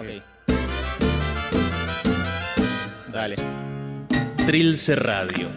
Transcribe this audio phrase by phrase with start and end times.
[0.00, 0.06] Ok.
[3.12, 3.36] Dale.
[4.46, 5.48] Trilce Radio.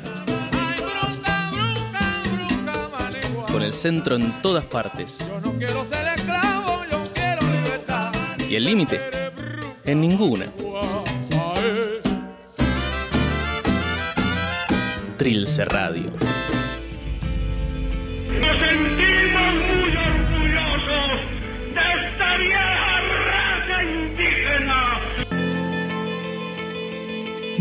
[3.49, 5.19] Con el centro en todas partes.
[5.19, 8.11] Yo no quiero ser esclavo, yo quiero libertad.
[8.49, 8.99] ¿Y el límite?
[9.85, 10.47] En ninguna.
[15.17, 16.32] Trilce Radio.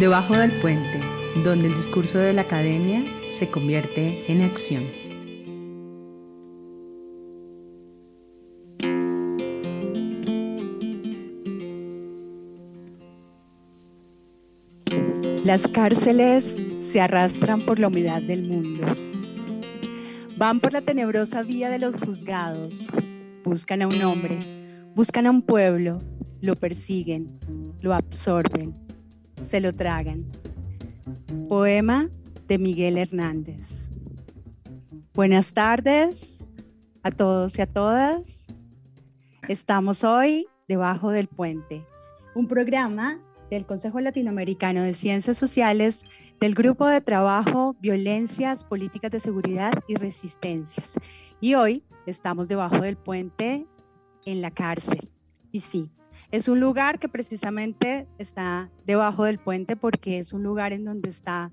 [0.03, 1.01] Debajo del puente,
[1.45, 4.83] donde el discurso de la academia se convierte en acción.
[15.45, 18.85] Las cárceles se arrastran por la humedad del mundo.
[20.37, 22.89] Van por la tenebrosa vía de los juzgados.
[23.45, 24.37] Buscan a un hombre,
[24.97, 26.03] buscan a un pueblo,
[26.41, 27.39] lo persiguen,
[27.81, 28.82] lo absorben,
[29.43, 30.25] se lo tragan.
[31.49, 32.09] Poema
[32.49, 33.91] de Miguel Hernández.
[35.15, 36.45] Buenas tardes
[37.03, 38.45] a todos y a todas.
[39.49, 41.85] Estamos hoy debajo del puente,
[42.35, 46.05] un programa del Consejo Latinoamericano de Ciencias Sociales
[46.41, 50.95] del Grupo de Trabajo Violencias, Políticas de Seguridad y Resistencias.
[51.41, 53.67] Y hoy estamos debajo del puente
[54.25, 55.11] en la cárcel.
[55.51, 55.91] Y sí,
[56.33, 61.11] es un lugar que precisamente está debajo del puente porque es un lugar en donde
[61.11, 61.53] está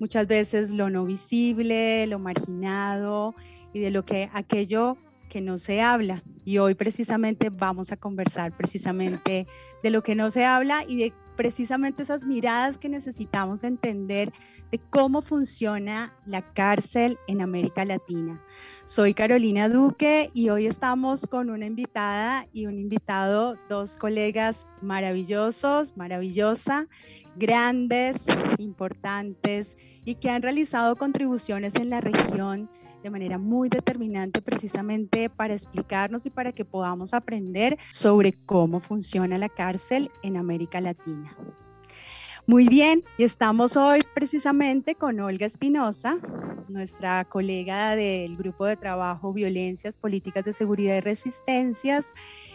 [0.00, 3.34] muchas veces lo no visible, lo marginado
[3.72, 6.22] y de lo que aquello que no se habla.
[6.44, 9.46] Y hoy precisamente vamos a conversar precisamente
[9.82, 14.32] de lo que no se habla y de precisamente esas miradas que necesitamos entender
[14.72, 18.42] de cómo funciona la cárcel en América Latina.
[18.86, 25.96] Soy Carolina Duque y hoy estamos con una invitada y un invitado, dos colegas maravillosos,
[25.96, 26.88] maravillosa,
[27.36, 28.26] grandes,
[28.58, 32.70] importantes y que han realizado contribuciones en la región
[33.02, 39.38] de manera muy determinante precisamente para explicarnos y para que podamos aprender sobre cómo funciona
[39.38, 41.36] la cárcel en América Latina.
[42.48, 46.16] Muy bien, y estamos hoy precisamente con Olga Espinosa,
[46.68, 52.12] nuestra colega del grupo de trabajo Violencias, Políticas de Seguridad y Resistencias.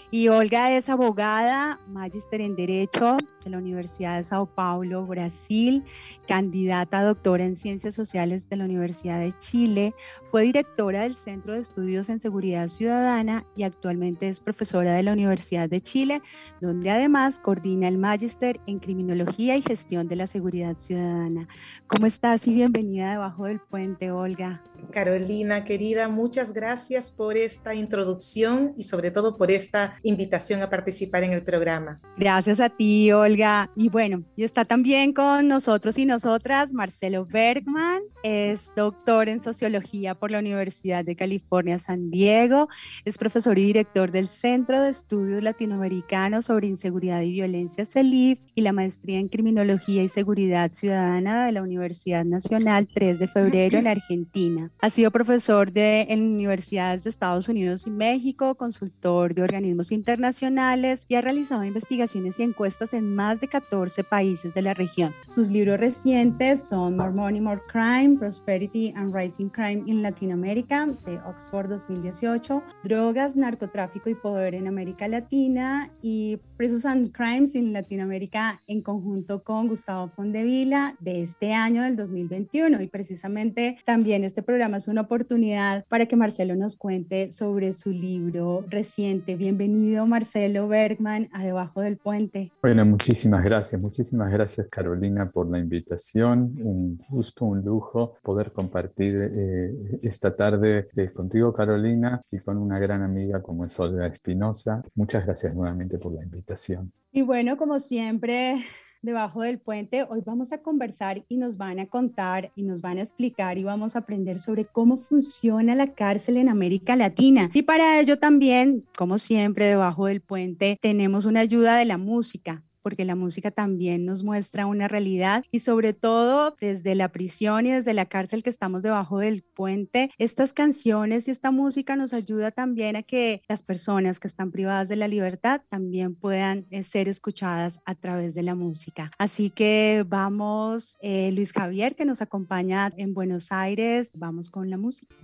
[0.09, 5.83] Y Olga es abogada, magíster en Derecho de la Universidad de Sao Paulo, Brasil,
[6.27, 9.93] candidata a doctora en Ciencias Sociales de la Universidad de Chile,
[10.29, 15.13] fue directora del Centro de Estudios en Seguridad Ciudadana y actualmente es profesora de la
[15.13, 16.21] Universidad de Chile,
[16.61, 21.47] donde además coordina el magíster en Criminología y Gestión de la Seguridad Ciudadana.
[21.87, 24.61] ¿Cómo estás y bienvenida debajo del puente, Olga?
[24.91, 31.23] Carolina, querida, muchas gracias por esta introducción y sobre todo por esta invitación a participar
[31.23, 32.01] en el programa.
[32.17, 33.30] Gracias a ti, Olga.
[33.75, 40.15] Y bueno, y está también con nosotros y nosotras Marcelo Bergman, es doctor en sociología
[40.15, 42.67] por la Universidad de California, San Diego,
[43.05, 48.61] es profesor y director del Centro de Estudios Latinoamericanos sobre Inseguridad y Violencia, CELIF, y
[48.61, 53.87] la maestría en Criminología y Seguridad Ciudadana de la Universidad Nacional 3 de Febrero en
[53.87, 54.71] Argentina.
[54.81, 61.05] Ha sido profesor de, en universidades de Estados Unidos y México, consultor de organismos internacionales
[61.07, 65.13] y ha realizado investigaciones y encuestas en más de 14 países de la región.
[65.27, 70.87] Sus libros recientes son More Money, More Crime, Prosperity and Rising Crime in Latin America,
[71.05, 77.73] de Oxford 2018, Drogas, Narcotráfico y Poder en América Latina y Presos and Crimes in
[77.73, 82.81] Latinoamérica en conjunto con Gustavo Fondevila de este año del 2021.
[82.81, 87.91] Y precisamente también este programa es una oportunidad para que Marcelo nos cuente sobre su
[87.91, 89.35] libro reciente.
[89.35, 92.51] Bienvenido Marcelo Bergman a Debajo del Puente.
[92.63, 93.10] Bueno, muchísimas
[93.43, 96.53] gracias, muchísimas gracias Carolina por la invitación.
[96.63, 102.79] Un gusto, un lujo poder compartir eh, esta tarde eh, contigo Carolina y con una
[102.79, 104.81] gran amiga como es Olga Espinosa.
[104.95, 106.91] Muchas gracias nuevamente por la invitación.
[107.11, 108.63] Y bueno, como siempre,
[109.01, 110.05] debajo del puente.
[110.09, 113.63] Hoy vamos a conversar y nos van a contar y nos van a explicar y
[113.63, 117.49] vamos a aprender sobre cómo funciona la cárcel en América Latina.
[117.53, 122.63] Y para ello también, como siempre, debajo del puente tenemos una ayuda de la música
[122.81, 127.71] porque la música también nos muestra una realidad y sobre todo desde la prisión y
[127.71, 132.51] desde la cárcel que estamos debajo del puente, estas canciones y esta música nos ayuda
[132.51, 137.07] también a que las personas que están privadas de la libertad también puedan eh, ser
[137.07, 139.11] escuchadas a través de la música.
[139.17, 144.77] Así que vamos, eh, Luis Javier, que nos acompaña en Buenos Aires, vamos con la
[144.77, 145.15] música.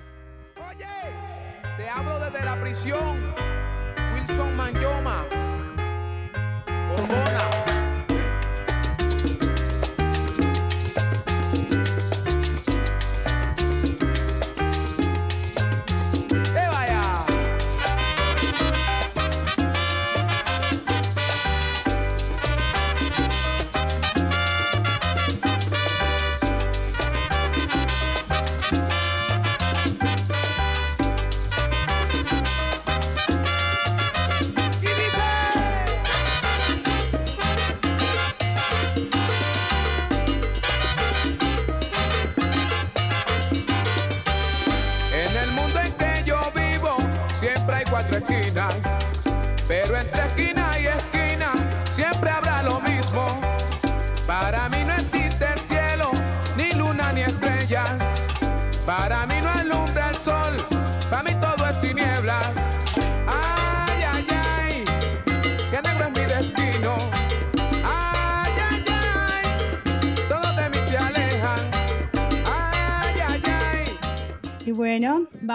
[0.69, 0.85] Oye,
[1.77, 3.33] te hablo desde la prisión,
[4.13, 5.46] Wilson Manyoma
[6.89, 7.66] Hormona.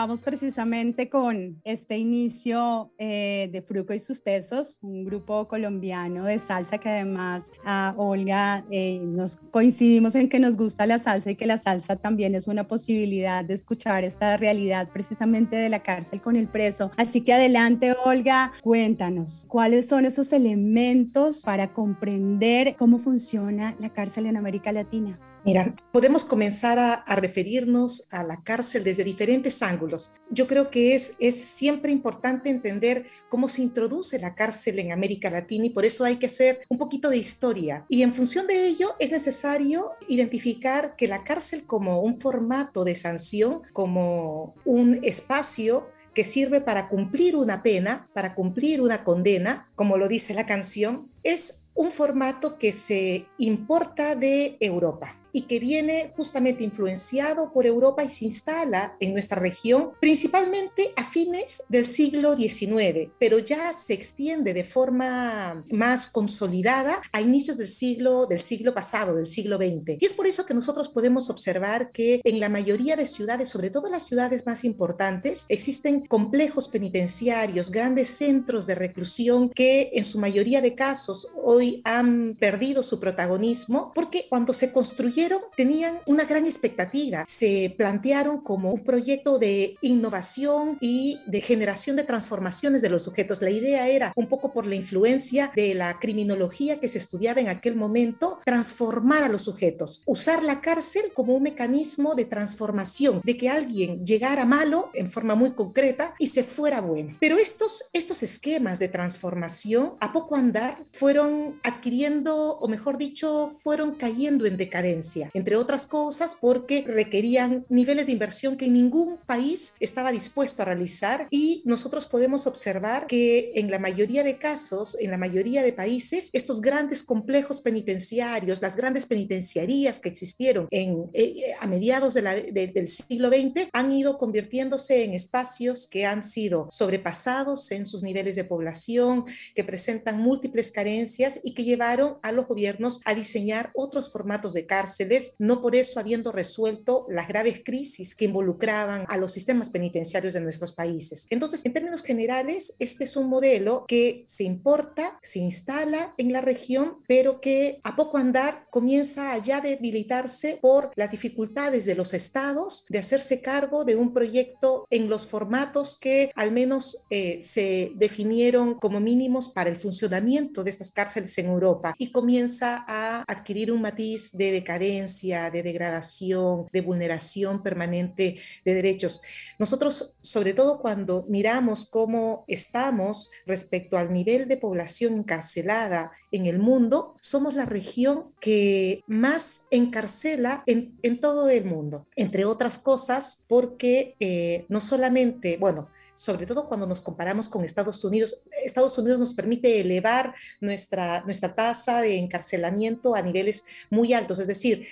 [0.02, 6.40] Vamos precisamente con este inicio eh, de Fruco y sus Tesos, un grupo colombiano de
[6.40, 11.36] salsa que además a Olga eh, nos coincidimos en que nos gusta la salsa y
[11.36, 16.20] que la salsa también es una posibilidad de escuchar esta realidad precisamente de la cárcel
[16.20, 16.90] con el preso.
[16.96, 24.26] Así que adelante Olga, cuéntanos, ¿cuáles son esos elementos para comprender cómo funciona la cárcel
[24.26, 25.16] en América Latina?
[25.44, 30.14] Mira, podemos comenzar a, referirnos a la cárcel desde diferentes ángulos.
[30.30, 35.30] Yo creo que es, es siempre importante entender cómo se introduce la cárcel en América
[35.30, 37.84] Latina y por eso hay que hacer un poquito de historia.
[37.88, 42.94] Y en función de ello es necesario identificar que la cárcel como un formato de
[42.94, 49.96] sanción, como un espacio que sirve para cumplir una pena, para cumplir una condena, como
[49.96, 56.12] lo dice la canción, es un formato que se importa de Europa y que viene
[56.16, 62.36] justamente influenciado por Europa y se instala en nuestra región principalmente a fines del siglo
[62.36, 68.74] XIX, pero ya se extiende de forma más consolidada a inicios del siglo del siglo
[68.74, 69.96] pasado, del siglo XX.
[70.00, 73.70] Y es por eso que nosotros podemos observar que en la mayoría de ciudades, sobre
[73.70, 80.18] todo las ciudades más importantes, existen complejos penitenciarios, grandes centros de reclusión que en su
[80.18, 85.21] mayoría de casos hoy han perdido su protagonismo porque cuando se construyeron
[85.56, 87.24] tenían una gran expectativa.
[87.28, 93.42] Se plantearon como un proyecto de innovación y de generación de transformaciones de los sujetos.
[93.42, 97.48] La idea era, un poco por la influencia de la criminología que se estudiaba en
[97.48, 103.36] aquel momento, transformar a los sujetos, usar la cárcel como un mecanismo de transformación, de
[103.36, 107.16] que alguien llegara malo en forma muy concreta y se fuera bueno.
[107.20, 113.94] Pero estos, estos esquemas de transformación, a poco andar, fueron adquiriendo, o mejor dicho, fueron
[113.94, 120.12] cayendo en decadencia entre otras cosas porque requerían niveles de inversión que ningún país estaba
[120.12, 125.18] dispuesto a realizar y nosotros podemos observar que en la mayoría de casos, en la
[125.18, 131.66] mayoría de países, estos grandes complejos penitenciarios, las grandes penitenciarías que existieron en, eh, a
[131.66, 138.02] mediados del siglo XX han ido convirtiéndose en espacios que han sido sobrepasados en sus
[138.02, 139.24] niveles de población,
[139.54, 144.66] que presentan múltiples carencias y que llevaron a los gobiernos a diseñar otros formatos de
[144.66, 145.01] cárcel
[145.38, 150.40] no por eso habiendo resuelto las graves crisis que involucraban a los sistemas penitenciarios de
[150.40, 151.26] nuestros países.
[151.30, 156.40] Entonces, en términos generales, este es un modelo que se importa, se instala en la
[156.40, 162.86] región, pero que a poco andar comienza a debilitarse por las dificultades de los estados
[162.88, 168.78] de hacerse cargo de un proyecto en los formatos que al menos eh, se definieron
[168.78, 173.82] como mínimos para el funcionamiento de estas cárceles en Europa y comienza a adquirir un
[173.82, 179.22] matiz de decadencia de degradación, de vulneración permanente de derechos.
[179.58, 186.58] Nosotros, sobre todo cuando miramos cómo estamos respecto al nivel de población encarcelada en el
[186.58, 194.16] mundo, somos la región que más encarcela en, todo el mundo, entre otras cosas porque
[194.20, 198.42] eh, no solamente, bueno, sobre todo cuando nos comparamos con Estados Unidos.
[198.64, 204.46] Estados Unidos nos permite elevar nuestra, nuestra tasa de encarcelamiento a niveles muy altos, es
[204.46, 204.86] decir,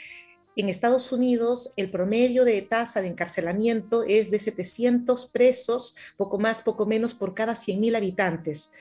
[0.57, 6.61] en Estados Unidos el promedio de tasa de encarcelamiento es de 700 presos, poco más,
[6.63, 8.73] poco menos por cada 100.000 habitantes.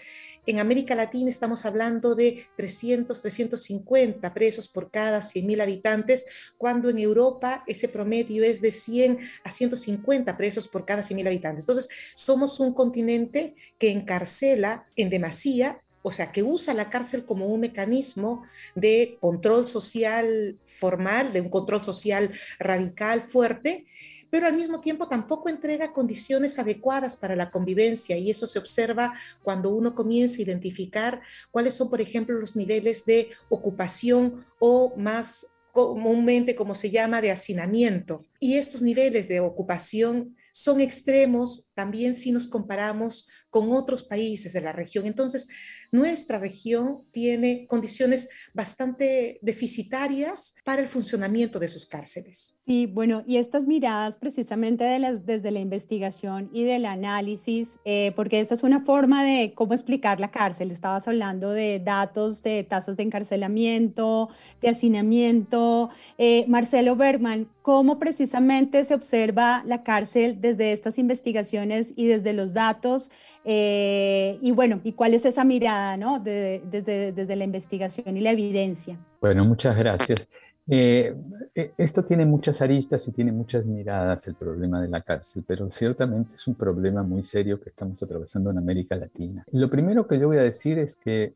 [0.46, 6.25] En América Latina estamos hablando de 300, 350 presos por cada 100.000 habitantes,
[6.58, 11.63] cuando en Europa ese promedio es de 100 a 150 presos por cada 100.000 habitantes.
[11.63, 17.48] Entonces, somos un continente que encarcela en demasía o sea, que usa la cárcel como
[17.48, 18.43] un mecanismo
[18.74, 23.86] de control social formal, de un control social radical fuerte,
[24.29, 29.13] pero al mismo tiempo tampoco entrega condiciones adecuadas para la convivencia y eso se observa
[29.43, 31.21] cuando uno comienza a identificar
[31.51, 37.31] cuáles son, por ejemplo, los niveles de ocupación o más comúnmente como se llama de
[37.31, 38.25] hacinamiento.
[38.39, 44.61] Y estos niveles de ocupación son extremos también si nos comparamos con otros países de
[44.61, 45.05] la región.
[45.05, 45.47] Entonces,
[45.91, 52.59] nuestra región tiene condiciones bastante deficitarias para el funcionamiento de sus cárceles.
[52.67, 58.11] Sí, bueno, y estas miradas precisamente de las, desde la investigación y del análisis, eh,
[58.15, 60.69] porque esa es una forma de cómo explicar la cárcel.
[60.69, 64.29] Estabas hablando de datos de tasas de encarcelamiento,
[64.61, 65.89] de hacinamiento.
[66.17, 72.53] Eh, Marcelo Bergman, ¿cómo precisamente se observa la cárcel desde estas investigaciones y desde los
[72.53, 73.09] datos?
[73.46, 76.19] Eh, y bueno, ¿y cuál es esa mirada ¿no?
[76.19, 79.00] desde, desde la investigación y la evidencia?
[79.22, 80.29] Bueno, muchas gracias.
[80.72, 81.15] Eh,
[81.55, 85.67] eh, esto tiene muchas aristas y tiene muchas miradas el problema de la cárcel, pero
[85.72, 89.43] ciertamente es un problema muy serio que estamos atravesando en América Latina.
[89.51, 91.34] Lo primero que yo voy a decir es que,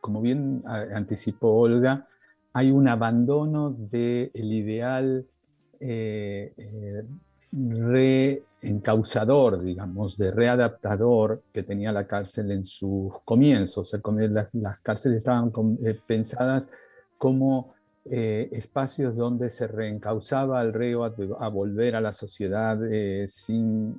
[0.00, 2.06] como bien anticipó Olga,
[2.52, 5.26] hay un abandono del ideal
[7.54, 13.92] reencauzador, digamos, de readaptador que tenía la cárcel en sus comienzos.
[14.30, 15.52] Las, las cárceles estaban
[15.84, 16.68] eh, pensadas
[17.18, 17.74] como
[18.06, 23.96] eh, espacios donde se reencauzaba al reo a, volver a la sociedad eh, sin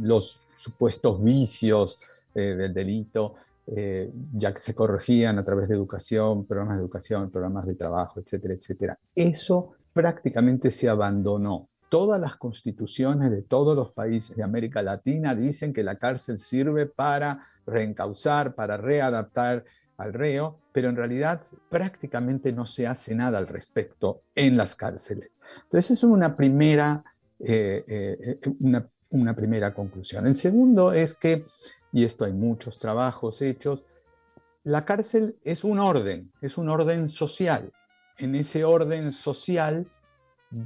[0.00, 1.98] los supuestos vicios
[2.34, 3.34] del delito,
[3.66, 8.54] ya que se corregían a través de educación, programas de educación, programas de trabajo, etcétera,
[8.54, 8.98] etcétera.
[9.14, 15.74] Eso prácticamente se abandonó todas las constituciones de todos los países de América Latina dicen
[15.74, 19.66] que la cárcel sirve para reencauzar, para readaptar
[19.98, 25.34] al reo, pero en realidad prácticamente no se hace nada al respecto en las cárceles.
[25.64, 27.04] Entonces, es una primera,
[27.38, 30.26] eh, eh, una, una primera conclusión.
[30.26, 31.44] El segundo es que,
[31.92, 33.84] y esto hay muchos trabajos hechos,
[34.64, 37.70] la cárcel es un orden, es un orden social.
[38.16, 39.86] En ese orden social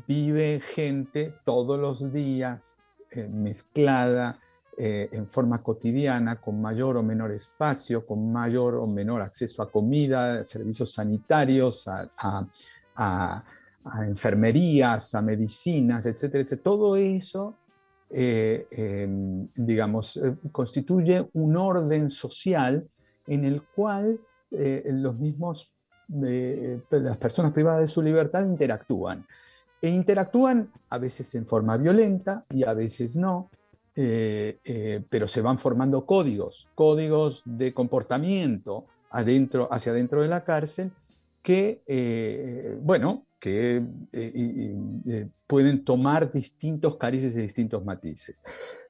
[0.07, 2.77] vive gente todos los días
[3.11, 4.41] eh, mezclada
[4.77, 9.71] eh, en forma cotidiana, con mayor o menor espacio, con mayor o menor acceso a
[9.71, 13.43] comida, servicios sanitarios, a,
[14.07, 16.63] enfermerías, a medicinas, etcétera, etcétera.
[16.63, 17.55] Todo eso,
[18.11, 22.87] eh, em, digamos, constituye un orden social
[23.27, 25.73] en el cual los mismos,
[26.09, 29.27] las personas privadas de su libertad interactúan
[29.87, 33.51] e interactúan a veces en forma violenta y a veces no,
[33.95, 40.45] eh, eh, pero se van formando códigos, códigos de comportamiento adentro, hacia adentro de la
[40.45, 40.93] cárcel
[41.43, 43.83] que, eh, bueno, que
[45.47, 48.43] pueden tomar distintos carices y distintos matices.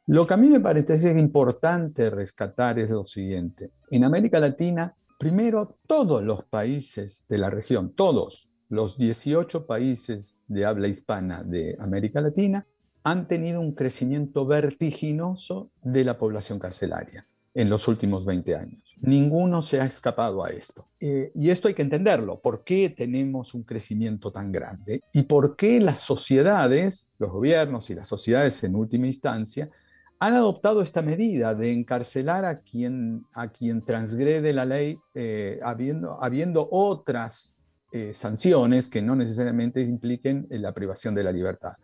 [0.07, 3.71] Lo que a mí me parece importante rescatar es lo siguiente.
[3.91, 10.65] En América Latina, primero, todos los países de la región, todos, los 18 países de
[10.65, 12.67] habla hispana de América Latina
[13.05, 18.83] han tenido un crecimiento vertiginoso de la población carcelaria en los últimos 20 años.
[19.01, 20.89] Ninguno se ha escapado a esto.
[21.01, 22.41] Eh, y esto hay que entenderlo.
[22.41, 25.03] ¿Por qué tenemos un crecimiento tan grande?
[25.13, 29.71] ¿Y por qué las sociedades, los gobiernos y las sociedades en última instancia,
[30.19, 36.23] han adoptado esta medida de encarcelar a quien, a quien transgrede la ley eh, habiendo,
[36.23, 37.56] habiendo otras
[37.93, 41.75] eh, sanciones que no necesariamente impliquen la privación de la libertad.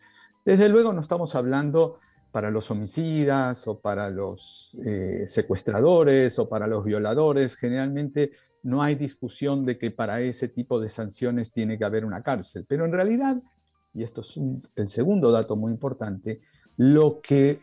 [0.44, 1.98] Desde luego no estamos hablando
[2.32, 7.56] para los homicidas o para los eh, secuestradores o para los violadores.
[7.56, 8.32] Generalmente
[8.62, 12.64] no hay discusión de que para ese tipo de sanciones tiene que haber una cárcel.
[12.66, 13.40] Pero en realidad,
[13.92, 14.40] y esto es
[14.76, 16.40] el segundo dato muy importante,
[16.78, 17.62] lo que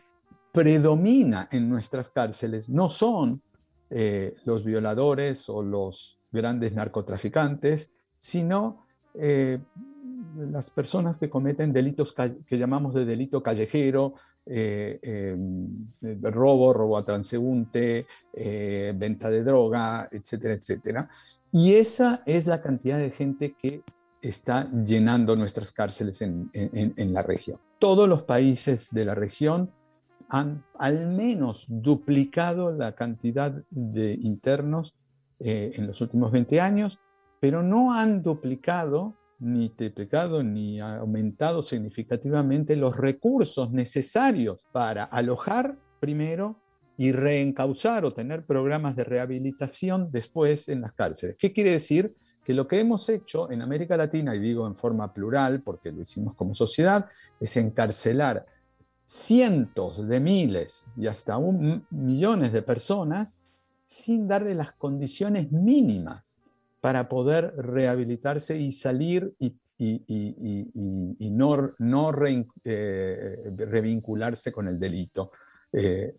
[0.52, 3.42] predomina en nuestras cárceles no son
[3.90, 9.58] eh, los violadores o los grandes narcotraficantes, sino eh,
[10.38, 12.14] las personas que cometen delitos
[12.46, 14.14] que llamamos de delito callejero,
[14.46, 15.36] eh, eh,
[16.22, 18.06] robo, robo a transeúnte,
[18.94, 21.08] venta de droga, etcétera, etcétera.
[21.50, 23.82] Y esa es la cantidad de gente que
[24.22, 26.50] está llenando nuestras cárceles en,
[27.12, 27.58] la región.
[27.78, 29.72] Todos los países de la región
[30.28, 34.94] han al menos duplicado la cantidad de internos
[35.40, 37.00] en los últimos 20 años
[37.40, 46.60] pero no han duplicado, ni triplicado, ni aumentado significativamente los recursos necesarios para alojar primero
[46.98, 51.36] y reencauzar o tener programas de rehabilitación después en las cárceles.
[51.38, 52.14] ¿Qué quiere decir?
[52.44, 56.02] Que lo que hemos hecho en América Latina, y digo en forma plural porque lo
[56.02, 57.06] hicimos como sociedad,
[57.40, 58.44] es encarcelar
[59.06, 63.40] cientos de miles y hasta un, millones de personas
[63.86, 66.39] sin darle las condiciones mínimas
[66.80, 69.56] para poder rehabilitarse y salir y,
[71.30, 72.12] no, no
[72.64, 75.30] eh, revincularse con el delito.
[75.72, 76.14] Eh,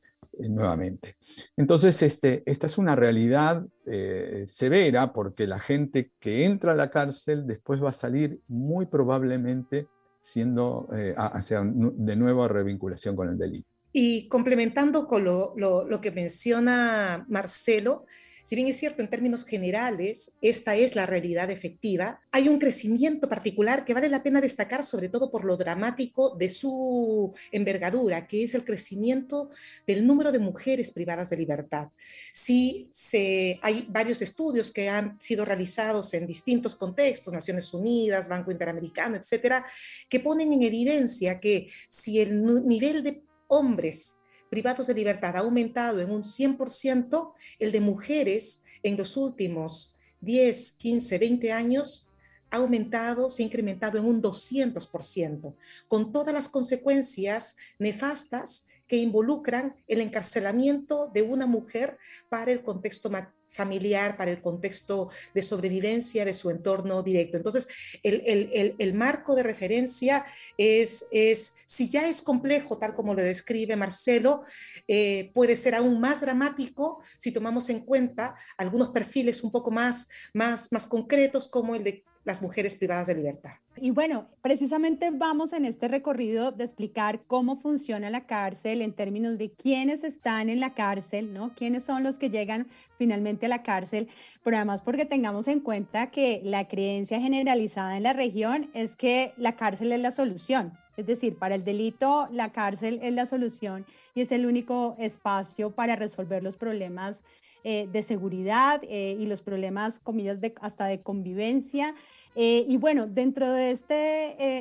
[0.50, 1.18] nuevamente.
[1.58, 6.90] Entonces, este, esta es una realidad eh, severa porque la gente que entra a la
[6.90, 9.88] cárcel después va a salir muy probablemente
[10.20, 13.68] siendo eh, hacia de nuevo revinculación con el delito.
[13.92, 18.06] Y complementando con lo, lo que menciona Marcelo,
[18.44, 23.30] si bien es cierto, en términos generales, esta es la realidad efectiva, hay un crecimiento
[23.30, 28.44] particular que vale la pena destacar, sobre todo por lo dramático de su envergadura, que
[28.44, 29.50] es el crecimiento
[29.86, 31.90] del número de mujeres privadas de libertad.
[32.34, 38.52] Sí, se, hay varios estudios que han sido realizados en distintos contextos, Naciones Unidas, Banco
[38.52, 39.66] Interamericano, etcétera,
[40.10, 44.21] que ponen en evidencia que si el nivel de hombres
[44.52, 50.74] privados de libertad ha aumentado en un 100%, el de mujeres en los últimos 10,
[50.74, 52.10] 15, 20 años
[52.50, 55.56] ha aumentado, se ha incrementado en un 200%,
[55.88, 63.10] con todas las consecuencias nefastas que involucran el encarcelamiento de una mujer para el contexto
[63.52, 67.38] familiar, para el contexto de sobrevivencia de su entorno directo.
[67.38, 67.68] Entonces,
[68.02, 70.26] el, marco de referencia
[70.58, 74.44] es, es, si ya es complejo, tal como lo describe Marcelo,
[74.88, 80.08] eh, puede ser aún más dramático si tomamos en cuenta algunos perfiles un poco más,
[80.34, 83.52] más, más concretos, como el de las mujeres privadas de libertad.
[83.78, 89.38] Y bueno, precisamente vamos en este recorrido de explicar cómo funciona la cárcel en términos
[89.38, 91.54] de quiénes están en la cárcel, ¿no?
[91.56, 94.08] Quiénes son los que llegan finalmente a la cárcel,
[94.44, 99.34] pero además porque tengamos en cuenta que la creencia generalizada en la región es que
[99.38, 100.78] la cárcel es la solución.
[100.98, 105.72] Es decir, para el delito, la cárcel es la solución y es el único espacio
[105.72, 107.24] para resolver los problemas
[107.64, 111.94] eh, de seguridad eh, y los problemas, comillas, de, hasta de convivencia.
[112.36, 113.96] Eh, y bueno, dentro de esta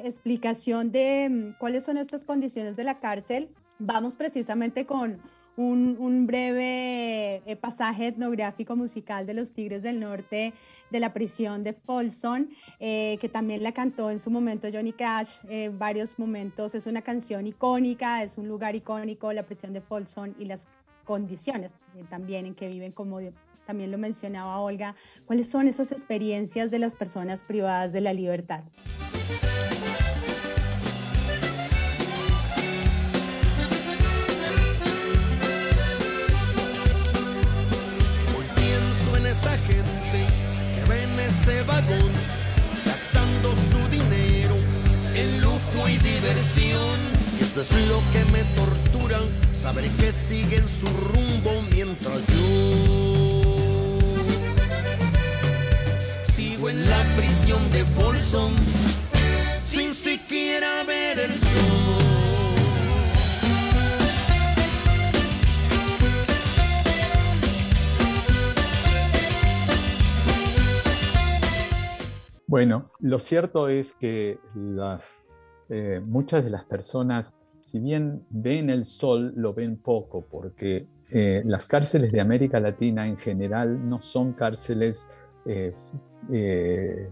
[0.07, 5.21] explicación de mm, cuáles son estas condiciones de la cárcel, vamos precisamente con
[5.57, 10.55] un, un, breve pasaje etnográfico musical de los Tigres del Norte
[10.91, 15.79] de la prisión de Folsom, que también la cantó en su momento Johnny Cash, en
[15.79, 16.75] varios momentos.
[16.75, 20.67] Es una canción icónica, es un lugar icónico, la prisión de Folsom y las
[21.17, 23.19] eh, también en que viven, como
[23.67, 24.95] también lo mencionaba Olga,
[25.27, 28.63] cuáles son esas experiencias de las personas privadas de la libertad.
[38.37, 40.27] Hoy pienso en esa gente
[40.77, 42.13] que ve en ese vagón
[42.87, 44.55] gastando su dinero
[45.17, 47.01] en lujo y diversión.
[47.37, 49.19] Y eso es lo que me tortura
[49.61, 52.81] saber que siguen su rumbo mientras yo
[56.33, 58.55] sigo en la prisión de Folsom
[59.67, 62.01] sin siquiera ver el sol.
[72.47, 77.35] Bueno, lo cierto es que las, eh, muchas de las personas
[77.71, 83.07] si bien ven el sol, lo ven poco, porque eh, las cárceles de América Latina
[83.07, 85.07] en general no son cárceles
[85.47, 85.73] eh,
[86.33, 87.09] eh,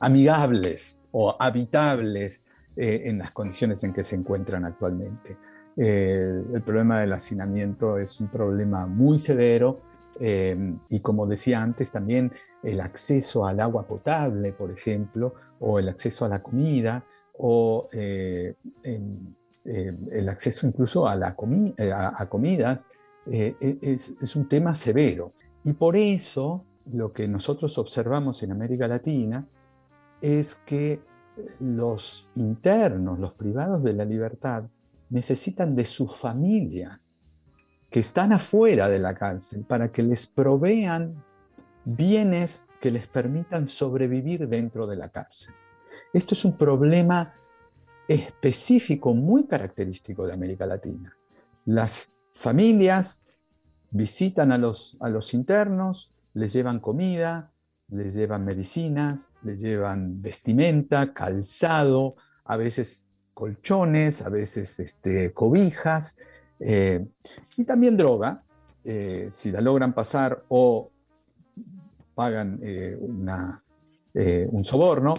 [0.00, 2.44] amigables o habitables
[2.80, 5.36] en las condiciones en que se encuentran actualmente.
[5.76, 9.80] el problema del hacinamiento es un problema muy severo
[10.20, 12.30] y como decía antes, también
[12.62, 17.04] el acceso al agua potable, por ejemplo, o el acceso a la comida,
[17.36, 19.36] o en,
[19.70, 21.36] eh, el acceso incluso a, la
[21.76, 22.86] eh, a, comidas,
[23.30, 25.34] eh, e, es, es, un tema severo.
[25.62, 29.46] Y por eso lo que nosotros observamos en América Latina
[30.22, 31.02] es que
[31.60, 34.64] los internos, los privados de la libertad,
[35.10, 37.18] necesitan de sus familias
[37.90, 41.22] que están afuera de la cárcel para que les provean
[41.84, 45.54] bienes que les permitan sobrevivir dentro de la cárcel.
[46.14, 47.34] Esto es un problema
[48.08, 51.16] específico, muy característico de América Latina.
[51.66, 53.22] Las familias
[53.90, 57.52] visitan a los, a los internos, les llevan comida,
[57.88, 66.16] les llevan medicinas, les llevan vestimenta, calzado, a veces colchones, a veces este, cobijas,
[66.60, 67.06] eh,
[67.56, 68.42] y también droga,
[68.84, 70.90] eh, si la logran pasar o
[72.14, 73.62] pagan eh, una,
[74.20, 75.14] eh, un soborno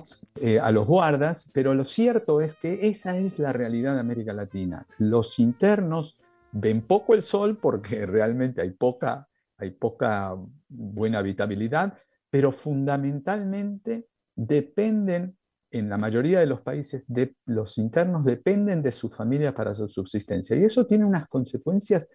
[0.62, 4.86] a los guardas, pero lo cierto es que esa es la realidad de América Latina.
[5.00, 6.18] Los internos
[6.52, 10.36] ven poco el sol porque realmente hay poca, hay poca
[10.68, 11.98] buena habitabilidad,
[12.30, 15.38] pero fundamentalmente dependen,
[15.72, 17.06] en la mayoría de los países,
[17.46, 20.56] los internos dependen de su familia para su subsistencia.
[20.56, 22.08] Y eso tiene unas consecuencias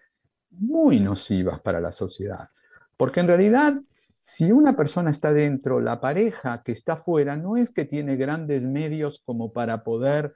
[0.49, 2.49] muy nocivas para la sociedad.
[2.97, 3.75] Porque en realidad,
[4.27, 8.63] si una persona está dentro, la pareja que está fuera no es que tiene grandes
[8.63, 10.33] medios como para poder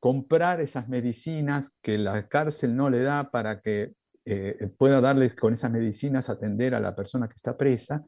[0.00, 3.92] comprar esas medicinas que la cárcel no le da para que
[4.24, 8.06] eh, pueda darles con esas medicinas atender a la persona que está presa.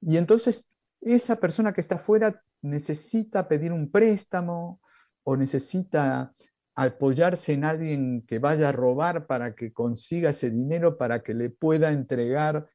[0.00, 0.70] Y entonces
[1.02, 4.80] esa persona que está fuera necesita pedir un préstamo
[5.24, 6.32] o necesita
[6.74, 11.50] apoyarse en alguien que vaya a robar para que consiga ese dinero para que le
[11.50, 12.66] pueda entregar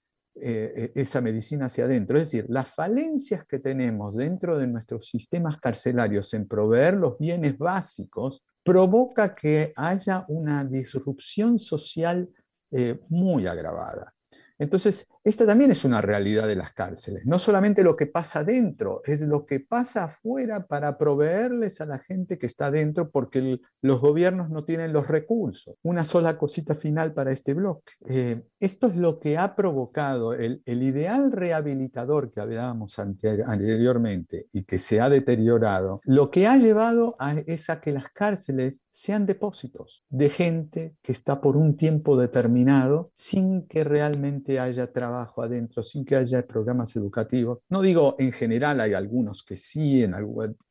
[0.42, 2.18] eh, e, esa medicina hacia adentro.
[2.18, 7.58] Es decir, las falencias que tenemos dentro de nuestros sistemas carcelarios en proveer los bienes
[7.58, 12.30] básicos provoca que haya una disrupción social
[12.72, 14.14] eh, muy agravada.
[14.60, 17.26] Entonces, esta también es una realidad de las cárceles.
[17.26, 22.00] No solamente lo que pasa dentro, es lo que pasa afuera para proveerles a la
[22.00, 25.76] gente que está dentro porque los gobiernos no tienen los recursos.
[25.84, 27.92] Una sola cosita final para este bloque.
[28.08, 34.80] Eh, esto es lo que ha provocado el, ideal rehabilitador que hablábamos anteriormente y que
[34.80, 36.00] se ha deteriorado.
[36.06, 41.12] Lo que ha llevado a, es a que las cárceles sean depósitos de gente que
[41.12, 46.96] está por un tiempo determinado sin que realmente haya trabajo adentro sin que haya programas
[46.96, 47.60] educativos.
[47.70, 50.14] No digo en general, hay algunos que sí, en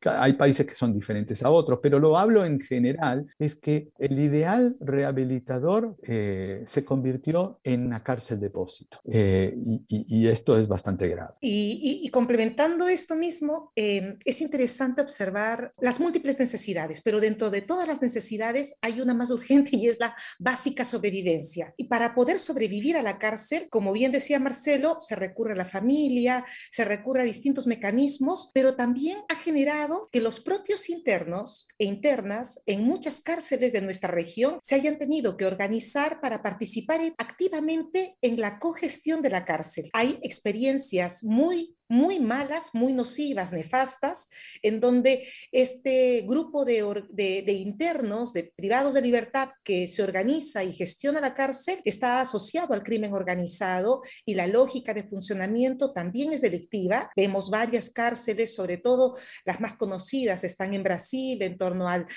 [0.05, 4.19] hay países que son diferentes a otros, pero lo hablo en general, es que el
[4.19, 8.99] ideal rehabilitador eh, se convirtió en una cárcel depósito.
[9.05, 9.55] Eh,
[9.87, 11.35] y, esto es bastante grave.
[11.39, 17.87] Y, complementando esto mismo, eh, es interesante observar las múltiples necesidades, pero dentro de todas
[17.87, 21.73] las necesidades hay una más urgente y es la básica sobrevivencia.
[21.77, 25.65] Y para poder sobrevivir a la cárcel, como bien decía Marcelo, se recurre a la
[25.65, 31.85] familia, se recurre a distintos mecanismos, pero también ha generado que los propios internos e
[31.85, 38.17] internas en muchas cárceles de nuestra región se hayan tenido que organizar para participar activamente
[38.21, 39.89] en la cogestión de la cárcel.
[39.93, 44.29] Hay experiencias muy muy malas, muy nocivas, nefastas,
[44.61, 51.21] en donde este grupo de, internos, de privados de libertad que se organiza y gestiona
[51.21, 57.09] la cárcel, está asociado al crimen organizado y la lógica de funcionamiento también es delictiva.
[57.15, 62.07] Vemos varias cárceles, sobre todo las más conocidas, están en Brasil, en torno al,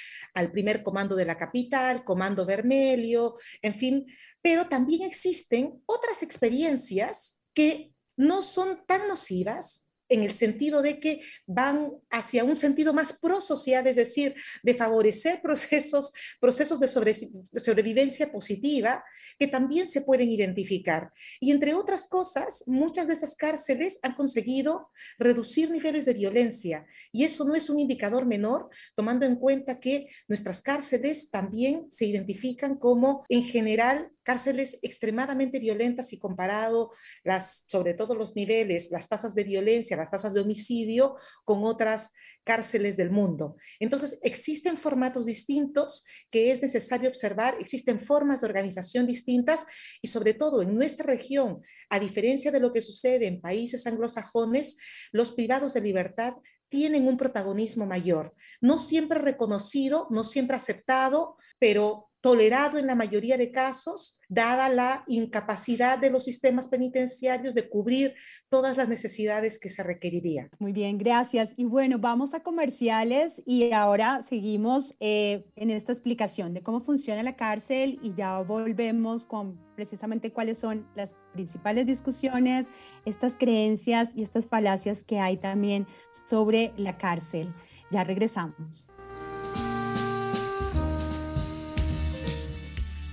[0.53, 4.07] primer comando de la capital, Comando Vermelho, en fin,
[4.43, 11.23] pero también existen otras experiencias que no son tan nocivas en el sentido de que
[11.47, 19.03] van hacia un sentido más prosocial, es decir, de favorecer procesos, procesos de, sobrevivencia positiva
[19.39, 21.13] que también se pueden identificar.
[21.41, 27.25] Y entre otras cosas, muchas de esas cárceles han conseguido reducir niveles de violencia y
[27.25, 32.77] eso no es un indicador menor, tomando en cuenta que nuestras cárceles también se identifican
[32.77, 36.93] como en general cárceles extremadamente violentas y comparado
[37.25, 42.13] las, sobre todo los niveles, las tasas de violencia, las tasas de homicidio con otras
[42.45, 43.57] cárceles del mundo.
[43.79, 49.67] Entonces, existen formatos distintos que es necesario observar, existen formas de organización distintas
[50.03, 54.77] y sobre todo en nuestra región, a diferencia de lo que sucede en países anglosajones,
[55.13, 56.35] los privados de libertad
[56.69, 63.39] tienen un protagonismo mayor, no siempre reconocido, no siempre aceptado, pero tolerado en la mayoría
[63.39, 68.15] de casos, dada la incapacidad de los sistemas penitenciarios de cubrir
[68.49, 70.51] todas las necesidades que se requerirían.
[70.59, 71.55] Muy bien, gracias.
[71.57, 77.23] Y bueno, vamos a comerciales y ahora seguimos eh, en esta explicación de cómo funciona
[77.23, 82.71] la cárcel y ya volvemos con precisamente cuáles son las principales discusiones,
[83.07, 85.87] estas creencias y estas falacias que hay también
[86.27, 87.53] sobre la cárcel.
[87.91, 88.89] Ya regresamos.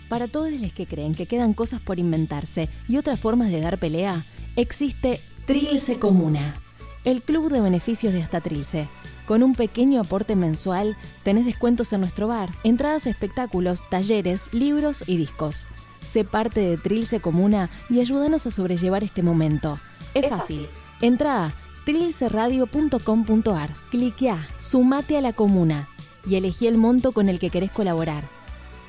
[0.09, 3.77] Para todos los que creen que quedan cosas por inventarse y otras formas de dar
[3.77, 6.61] pelea, existe Trilce Comuna,
[7.03, 8.87] el club de beneficios de hasta Trilce.
[9.25, 15.03] Con un pequeño aporte mensual, tenés descuentos en nuestro bar, entradas a espectáculos, talleres, libros
[15.05, 15.67] y discos.
[15.99, 19.79] Sé parte de Trilce Comuna y ayúdanos a sobrellevar este momento.
[20.13, 20.67] Es, fácil.
[21.01, 21.53] Entra a
[21.85, 25.89] trilceradio.com.ar, cliquea, sumate a la comuna
[26.25, 28.36] y elegí el monto con el que querés colaborar.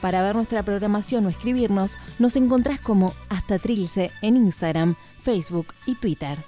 [0.00, 5.96] Para ver nuestra programación o escribirnos, nos encontrás como Hasta Trilce en Instagram, Facebook y
[5.96, 6.38] Twitter.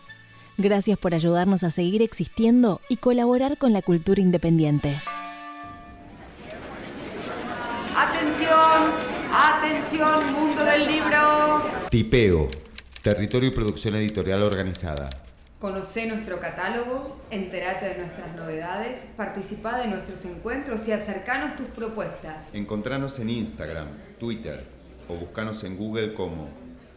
[0.57, 4.95] Gracias por ayudarnos a seguir existiendo y colaborar con la cultura independiente.
[7.97, 8.93] Atención,
[9.33, 11.63] atención, mundo del libro.
[11.91, 12.49] Tipeo,
[13.03, 15.09] territorio y producción editorial organizada.
[15.61, 22.55] Conoce nuestro catálogo, entérate de nuestras novedades, participa de nuestros encuentros y acercanos tus propuestas.
[22.55, 24.65] Encontranos en Instagram, Twitter
[25.07, 26.49] o buscanos en Google como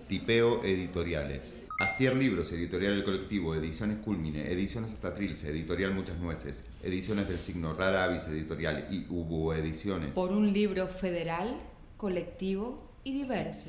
[0.07, 1.57] Tipeo Editoriales.
[1.77, 7.39] Astier Libros, Editorial El Colectivo, Ediciones Culmine, Ediciones Hasta Trilce, Editorial Muchas Nueces, Ediciones del
[7.39, 10.13] Signo Rara Avis Editorial y Hubo Ediciones.
[10.13, 11.57] Por un libro federal,
[11.97, 13.67] colectivo y diverso.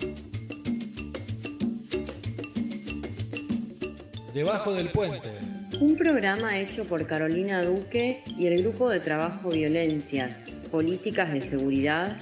[4.34, 5.30] Debajo del puente.
[5.80, 10.40] Un programa hecho por Carolina Duque y el Grupo de Trabajo Violencias,
[10.72, 12.16] Políticas de Seguridad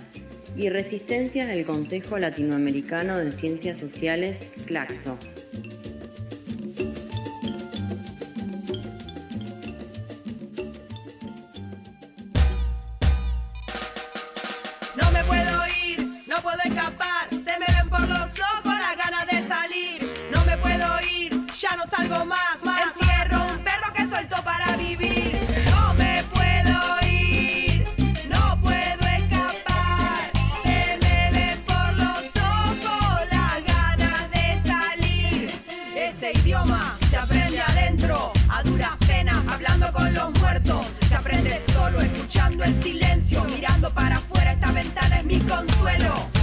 [0.55, 5.17] y Resistencias del Consejo Latinoamericano de Ciencias Sociales, CLACSO.
[45.53, 46.42] Consuelo.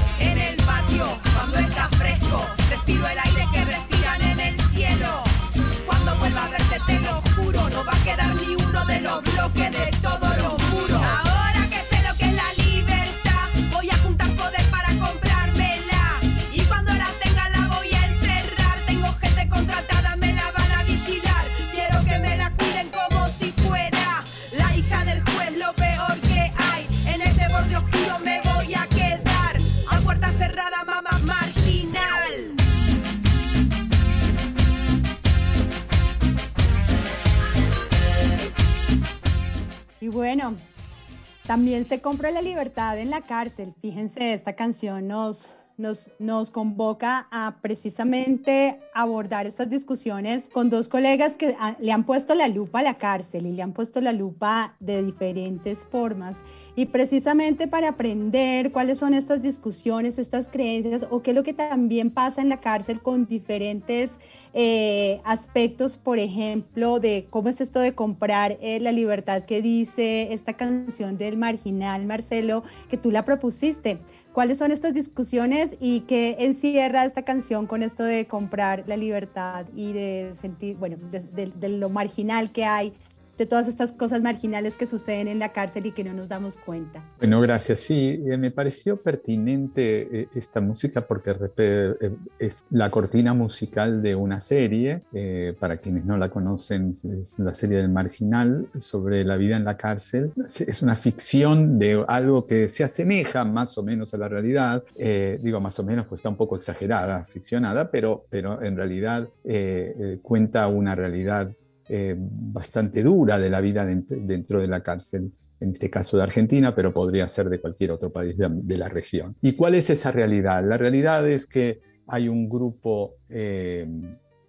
[41.49, 43.73] También se compra la libertad en la cárcel.
[43.81, 51.38] Fíjense, esta canción nos, nos, nos convoca a precisamente abordar estas discusiones con dos colegas
[51.38, 54.13] que ah, le han puesto la lupa a la cárcel y le han puesto la
[54.13, 56.43] lupa de diferentes formas.
[56.75, 61.53] Y precisamente para aprender cuáles son estas discusiones, estas creencias o qué es lo que
[61.53, 64.17] también pasa en la cárcel con diferentes
[64.53, 70.34] eh, aspectos, por ejemplo, de cómo es esto de comprar eh, la libertad que dice
[70.34, 73.99] esta canción del marginal Marcelo, que tú la propusiste.
[74.32, 79.65] ¿Cuáles son estas discusiones y qué encierra esta canción con esto de comprar la libertad
[79.75, 82.93] y de sentir, bueno, de, de- de lo marginal que hay,
[83.39, 86.58] de todas estas cosas marginales que suceden en la cárcel y que no nos damos
[86.58, 87.02] cuenta?
[87.17, 87.80] Bueno, gracias.
[87.80, 94.13] Sí, eh, me pareció pertinente eh, esta música porque eh, es la cortina musical de
[94.13, 99.38] una serie, eh, para quienes no la conocen, es la serie del Marginal sobre la
[99.38, 100.34] vida en la cárcel.
[100.45, 104.84] Es una ficción de algo que se asemeja más o menos a la realidad.
[104.97, 109.30] Eh, digo más o menos, pues está un poco exagerada, ficcionada, pero, pero en realidad
[109.45, 111.52] eh, cuenta una realidad
[111.89, 116.23] eh, bastante dura de la vida dent- dentro de la cárcel en este caso de
[116.23, 119.36] Argentina, pero podría ser de cualquier otro país de, la región.
[119.41, 120.63] ¿Y cuál es esa realidad?
[120.63, 123.86] La realidad es que hay un grupo eh,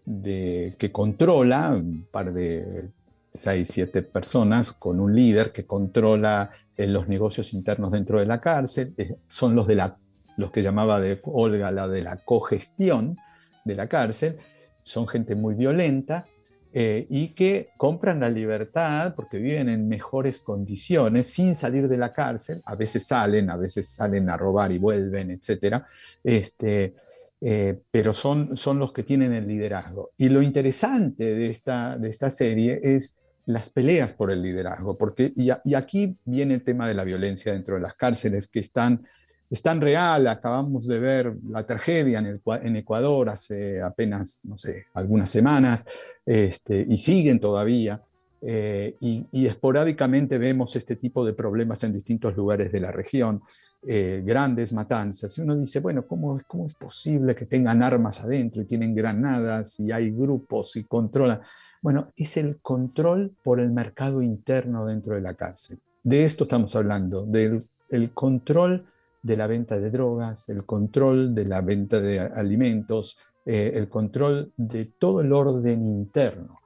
[0.04, 2.90] de, que controla, un par de
[3.32, 8.40] seis, siete personas, con un líder que controla eh, los negocios internos dentro de la
[8.40, 8.94] cárcel,
[9.26, 9.96] son los, de la,
[10.36, 13.16] los que llamaba de Olga la de la cogestión
[13.64, 14.36] de la cárcel,
[14.82, 16.26] son gente muy violenta,
[16.72, 22.12] eh, y que compran la libertad porque viven en mejores condiciones sin salir de la
[22.12, 22.62] cárcel.
[22.64, 25.82] A veces salen, a veces salen a robar y vuelven, etc.
[26.22, 26.94] Este,
[27.40, 30.10] eh, pero son, son los que tienen el liderazgo.
[30.16, 35.32] Y lo interesante de esta, de esta serie es las peleas por el liderazgo, porque
[35.34, 39.06] y, aquí viene el tema de la violencia dentro de las cárceles, que están
[39.50, 45.28] es tan real, acabamos de ver la tragedia en, Ecuador hace apenas, no sé, algunas
[45.28, 45.84] semanas,
[46.24, 48.00] este, y siguen todavía,
[48.42, 53.42] eh, y, y, esporádicamente vemos este tipo de problemas en distintos lugares de la región,
[53.86, 58.62] eh, grandes matanzas, y uno dice, bueno, ¿cómo, ¿cómo es posible que tengan armas adentro
[58.62, 61.40] y tienen granadas y hay grupos y controlan?
[61.82, 65.80] Bueno, es el control por el mercado interno dentro de la cárcel.
[66.04, 68.86] De esto estamos hablando, del el control
[69.22, 74.52] de la venta de drogas, el control de la venta de alimentos, eh, el control
[74.56, 76.60] de todo el orden interno.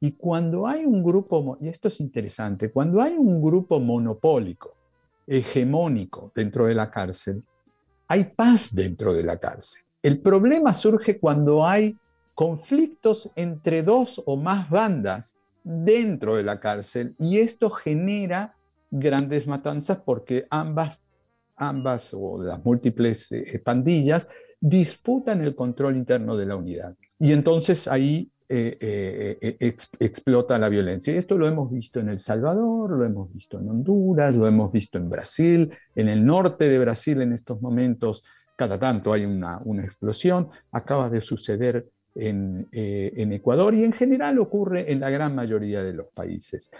[0.00, 4.74] Y cuando hay un grupo, y esto es interesante, cuando hay un grupo monopólico,
[5.26, 7.42] hegemónico dentro de la cárcel,
[8.06, 9.82] hay paz dentro de la cárcel.
[10.02, 11.96] El problema surge cuando hay
[12.34, 18.54] conflictos entre dos o más bandas dentro de la cárcel y esto genera
[18.90, 20.98] grandes matanzas porque ambas,
[21.58, 24.28] ambas o las múltiples eh, pandillas
[24.60, 26.96] disputan el control interno de la unidad.
[27.18, 31.14] Y entonces ahí eh, eh, explota la violencia.
[31.14, 34.98] Esto lo hemos visto en El Salvador, lo hemos visto en Honduras, lo hemos visto
[34.98, 38.24] en Brasil, en el norte de Brasil en estos momentos,
[38.56, 44.40] cada tanto hay una, una explosión, acaba de suceder en, en Ecuador y en general
[44.40, 46.70] ocurre en la gran mayoría de los países.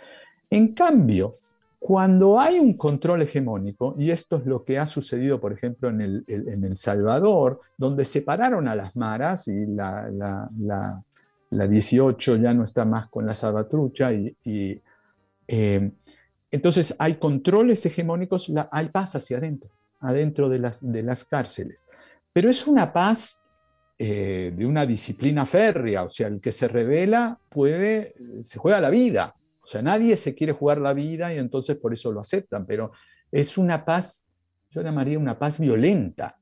[0.51, 1.38] En cambio,
[1.79, 6.01] cuando hay un control hegemónico, y esto es lo que ha sucedido, por ejemplo, en
[6.27, 11.03] El, Salvador, donde separaron a las maras y la, la, la,
[11.51, 14.81] la 18 ya no está más con la salvatrucha, y,
[15.47, 15.91] eh,
[16.51, 21.85] entonces hay controles hegemónicos, hay paz hacia adentro, adentro de las, de las cárceles.
[22.33, 23.43] Pero es una paz
[23.99, 28.91] eh, de una disciplina férrea, o sea, el que se revela puede, se juega la
[28.91, 29.35] vida,
[29.68, 32.90] o sea, nadie se quiere jugar la vida y entonces por eso lo aceptan, pero
[33.31, 34.26] es una paz,
[34.70, 36.38] yo llamaría una paz violenta,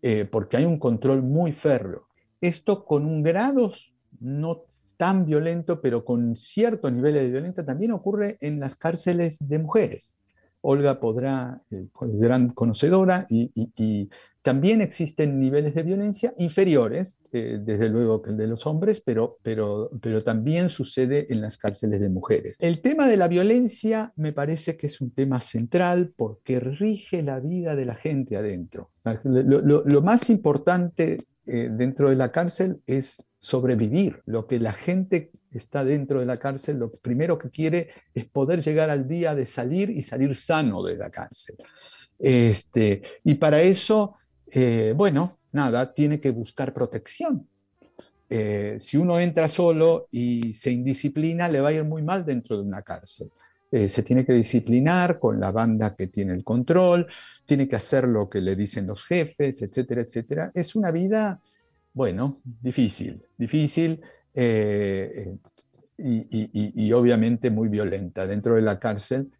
[0.00, 2.06] eh, porque hay un control muy férreo.
[2.40, 3.70] Esto con un grado
[4.20, 4.62] no
[4.96, 10.18] tan violento, pero con cierto nivel de violencia, también ocurre en las cárceles de mujeres.
[10.62, 14.08] Olga podrá, eh, gran conocedora, y,
[14.42, 19.38] también existen niveles de violencia inferiores, eh, desde luego que el de los hombres, pero,
[19.42, 22.56] pero, pero también sucede en las cárceles de mujeres.
[22.60, 27.40] El tema de la violencia me parece que es un tema central porque rige la
[27.40, 28.90] vida de la gente adentro.
[29.24, 34.22] Lo, lo, lo más importante eh, dentro de la cárcel es sobrevivir.
[34.26, 38.62] Lo que la gente está dentro de la cárcel, lo primero que quiere es poder
[38.62, 41.56] llegar al día de salir y salir sano de la cárcel.
[42.20, 44.16] Este, y para eso
[44.52, 47.46] eh, bueno, nada, tiene que buscar protección.
[48.28, 52.56] Eh, si uno entra solo y se indisciplina, le va a ir muy mal dentro
[52.56, 53.30] de una cárcel.
[53.72, 57.06] Eh, se tiene que disciplinar con la banda que tiene el control,
[57.44, 60.50] tiene que hacer lo que le dicen los jefes, etcétera, etcétera.
[60.54, 61.40] Es una vida,
[61.92, 64.00] bueno, difícil, difícil
[64.34, 64.86] y,
[65.98, 68.26] y, obviamente muy violenta.
[68.26, 69.30] Dentro de la cárcel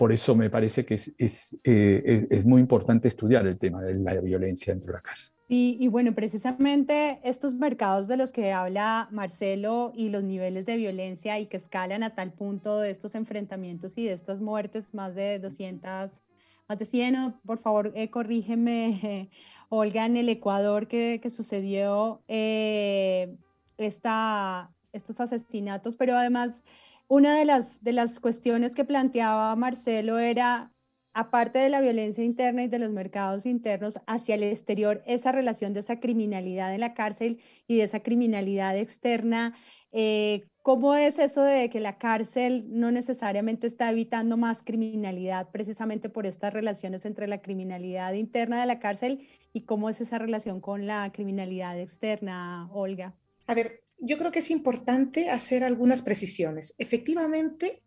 [0.00, 4.18] por eso me parece que es, eh, es, muy importante estudiar el tema de la
[4.22, 5.34] violencia dentro de la cárcel.
[5.46, 10.78] Y, y, bueno, precisamente estos mercados de los que habla Marcelo y los niveles de
[10.78, 15.14] violencia y que escalan a tal punto de estos enfrentamientos y de estas muertes, más
[15.14, 16.22] de 200,
[16.66, 19.28] más de 100, por favor, eh, corrígeme,
[19.68, 23.36] Olga, en el Ecuador que, que sucedió eh,
[23.76, 26.64] esta, estos asesinatos, pero además
[27.10, 30.72] una de las, de las cuestiones que planteaba Marcelo era,
[31.12, 35.74] aparte de la violencia interna y de los mercados internos, hacia el exterior, esa relación
[35.74, 39.56] de esa criminalidad en la cárcel y de esa criminalidad externa.
[39.90, 46.10] Eh, ¿Cómo es eso de que la cárcel no necesariamente está evitando más criminalidad precisamente
[46.10, 50.60] por estas relaciones entre la criminalidad interna de la cárcel y cómo es esa relación
[50.60, 53.16] con la criminalidad externa, Olga?
[53.48, 56.74] A ver, yo creo que es importante hacer algunas precisiones.
[56.78, 57.82] Efectivamente,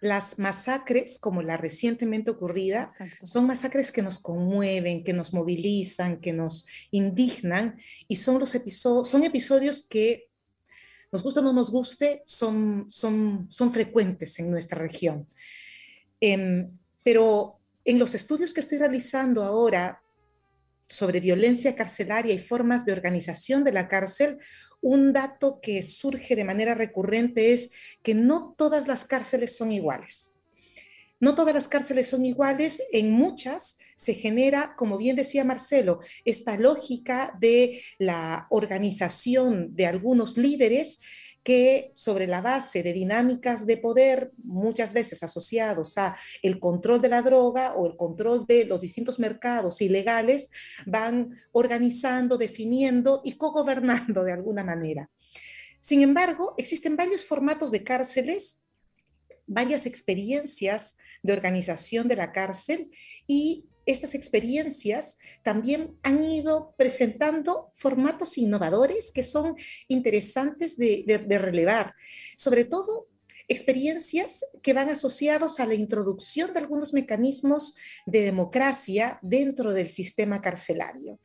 [0.00, 2.92] las masacres, como la recientemente ocurrida,
[3.22, 9.08] son masacres que nos conmueven, que nos movilizan, que nos indignan y son, los episodios,
[9.08, 10.28] son episodios que,
[11.12, 15.26] nos guste o no nos guste, son, son, son frecuentes en nuestra región.
[16.20, 20.02] Em, pero en los estudios que estoy realizando ahora
[20.86, 24.38] sobre violencia carcelaria y formas de organización de la cárcel,
[24.80, 27.72] un dato que surge de manera recurrente es
[28.02, 30.36] que no todas las cárceles son iguales.
[31.18, 36.58] No todas las cárceles son iguales, en muchas se genera, como bien decía Marcelo, esta
[36.58, 41.00] lógica de la organización de algunos líderes
[41.46, 47.08] que sobre la base de dinámicas de poder, muchas veces asociados a el control de
[47.08, 50.50] la droga o el control de los distintos mercados ilegales,
[50.86, 55.08] van organizando, definiendo y cogobernando de alguna manera.
[55.78, 58.64] Sin embargo, existen varios formatos de cárceles,
[59.46, 62.90] varias experiencias de organización de la cárcel
[63.28, 69.54] y estas experiencias también han ido presentando formatos innovadores que son
[69.88, 71.04] interesantes de,
[71.38, 71.94] relevar.
[72.36, 73.05] Sobre todo,
[73.48, 77.74] experiencias que van asociados a la introducción de algunos mecanismos
[78.04, 81.20] de democracia dentro del sistema carcelario.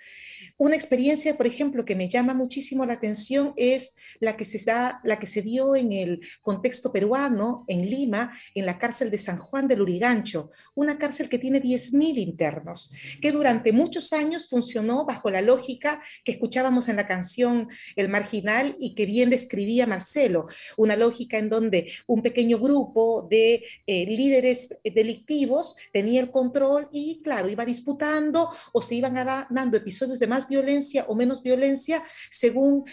[0.57, 5.01] Una experiencia, por ejemplo, que me llama muchísimo la atención es la que se, da,
[5.03, 9.37] la que se dio en el contexto peruano, en Lima, en la cárcel de San
[9.37, 12.91] Juan del Urigancho, una cárcel que tiene 10.000 internos,
[13.21, 18.75] que durante muchos años funcionó bajo la lógica que escuchábamos en la canción El Marginal
[18.79, 20.47] y que bien describía Marcelo,
[20.77, 27.21] una lógica en donde un pequeño grupo de eh, líderes delictivos tenía el control y,
[27.23, 29.15] claro, iba disputando o se iban
[29.49, 32.83] dando episodios de más violencia o menos violencia según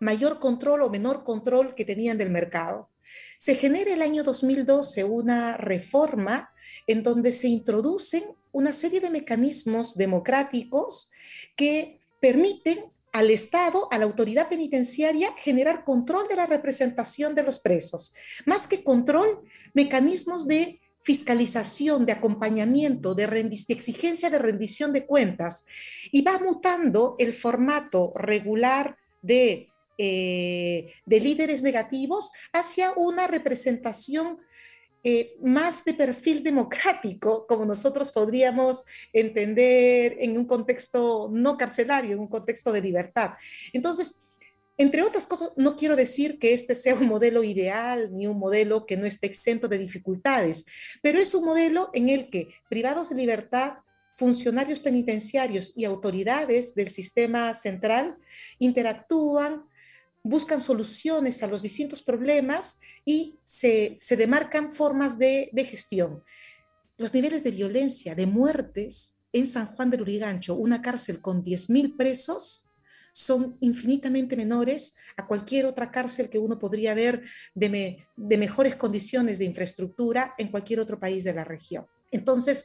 [0.00, 2.90] mayor control o menor control que tenían del mercado.
[3.38, 6.50] Se genera el año 2012 una reforma
[6.88, 11.12] en donde se introducen una serie de mecanismos democráticos
[11.54, 17.60] que permiten al Estado, a la autoridad penitenciaria, generar control de la representación de los
[17.60, 18.14] presos.
[18.46, 19.42] Más que control,
[19.74, 23.24] mecanismos de fiscalización, de acompañamiento, de,
[23.68, 25.64] exigencia de rendición de cuentas.
[26.10, 34.38] Y va mutando el formato regular de, eh, de líderes negativos hacia una representación
[35.10, 42.18] eh, más de perfil democrático, como nosotros podríamos entender en un contexto no carcelario, en
[42.18, 43.30] un contexto de libertad.
[43.72, 44.28] Entonces,
[44.76, 48.84] entre otras cosas, no quiero decir que este sea un modelo ideal ni un modelo
[48.84, 50.66] que no esté exento de dificultades,
[51.00, 53.78] pero es un modelo en el que privados de libertad,
[54.14, 58.18] funcionarios penitenciarios y autoridades del sistema central
[58.58, 59.64] interactúan,
[60.22, 66.22] buscan soluciones a los distintos problemas y se, se demarcan formas de, de gestión.
[66.96, 71.96] Los niveles de violencia, de muertes en San Juan del Urigancho, una cárcel con 10.000
[71.96, 72.68] presos,
[73.12, 79.38] son infinitamente menores a cualquier otra cárcel que uno podría ver de, de mejores condiciones
[79.38, 81.86] de infraestructura en cualquier otro país de la región.
[82.10, 82.64] Entonces,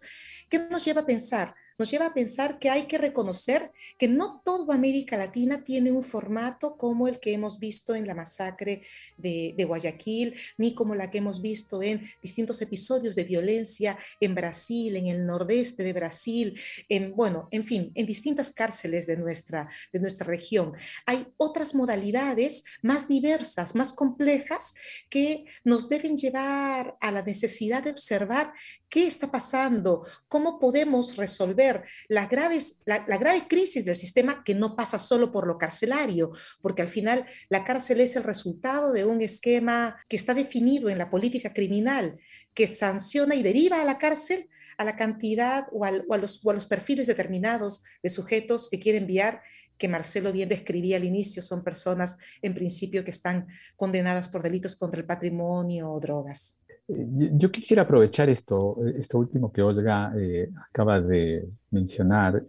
[0.50, 1.56] ¿qué nos lleva a pensar?
[1.78, 6.04] Nos lleva a pensar que hay que reconocer que no toda América Latina tiene un
[6.04, 8.84] formato como el que hemos visto en la masacre
[9.18, 14.96] de, Guayaquil, ni como la que hemos visto en distintos episodios de violencia en Brasil,
[14.98, 16.60] en el nordeste de Brasil,
[16.90, 20.74] en, bueno, en fin, en distintas cárceles de nuestra, de nuestra región.
[21.06, 24.74] Hay otras modalidades más diversas, más complejas,
[25.10, 28.54] que nos deben llevar a la necesidad de observar
[28.90, 31.63] qué está pasando, cómo podemos resolver
[32.08, 36.82] la, graves, la, grave crisis del sistema que no pasa solo por lo carcelario, porque
[36.82, 41.10] al final la cárcel es el resultado de un esquema que está definido en la
[41.10, 42.20] política criminal,
[42.54, 46.54] que sanciona y deriva a la cárcel a la cantidad o, a, los, o a
[46.54, 49.42] los perfiles determinados de sujetos que quiere enviar
[49.78, 54.76] que Marcelo bien describía al inicio, son personas en principio que están condenadas por delitos
[54.76, 56.63] contra el patrimonio o drogas.
[56.88, 62.44] Eh, yo quisiera aprovechar esto, eh, esto último que Olga eh, acaba de mencionar,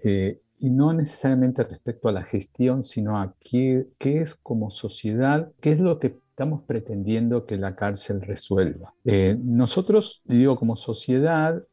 [0.60, 5.80] y no necesariamente respecto a la gestión, sino a qué, es como sociedad, qué es
[5.80, 8.94] lo que estamos pretendiendo que la cárcel resuelva.
[9.42, 11.64] nosotros, digo, como sociedad,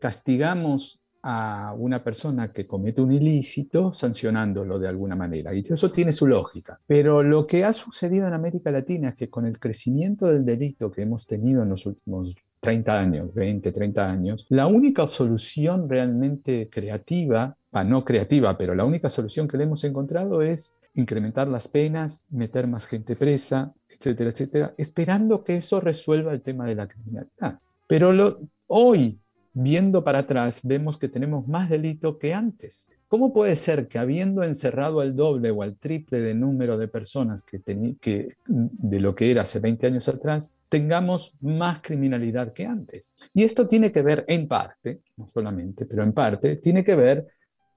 [0.00, 5.52] castigamos a una persona que comete un ilícito sancionándolo de alguna manera.
[5.52, 6.78] Y eso tiene su lógica.
[6.86, 10.92] Pero lo que ha sucedido en América Latina es que con el crecimiento del delito
[10.92, 16.68] que hemos tenido en los últimos 30 años, 20, 30 años, la única solución realmente
[16.70, 22.24] creativa, no creativa, pero la única solución que le hemos encontrado es incrementar las penas,
[22.30, 27.58] meter más gente presa, etcétera, etcétera, esperando que eso resuelva el tema de la criminalidad.
[27.88, 29.18] Pero lo, hoy
[29.58, 32.92] viendo para atrás, vemos que tenemos más delito que antes.
[33.08, 37.42] ¿Cómo puede ser que habiendo encerrado al doble o al triple de número de personas
[37.42, 37.62] que,
[37.98, 43.14] que de lo que era hace 20 años atrás, tengamos más criminalidad que antes?
[43.32, 47.26] Y esto tiene que ver en parte, no solamente, pero en parte, tiene que ver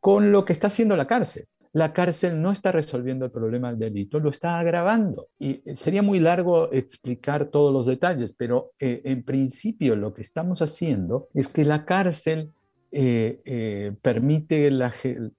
[0.01, 3.79] con lo que está haciendo la cárcel la cárcel no está resolviendo el problema del
[3.79, 5.27] delito, lo está agravando.
[5.37, 10.21] Y eh, sería muy largo explicar todos los detalles, pero eh, en principio lo que
[10.21, 12.51] estamos haciendo es que la cárcel
[12.91, 14.71] eh, permite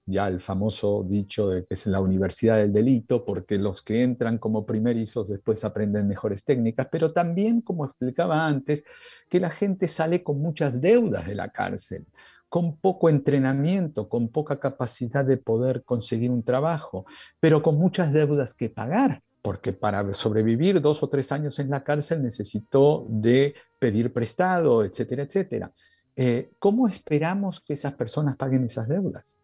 [0.05, 4.37] ya el famoso dicho de que es la universidad del delito, porque los que entran
[4.37, 8.85] como primerizos después aprenden mejores técnicas, pero también, como explicaba antes,
[9.27, 12.05] que la gente sale con muchas deudas de la cárcel
[12.51, 17.05] con poco entrenamiento, con poca capacidad de poder conseguir un trabajo,
[17.39, 21.85] pero con muchas deudas que pagar, porque para sobrevivir dos o tres años en la
[21.85, 25.71] cárcel necesitó de pedir prestado, etcétera, etcétera.
[26.17, 29.37] Eh, ¿Cómo esperamos que esas personas paguen esas deudas?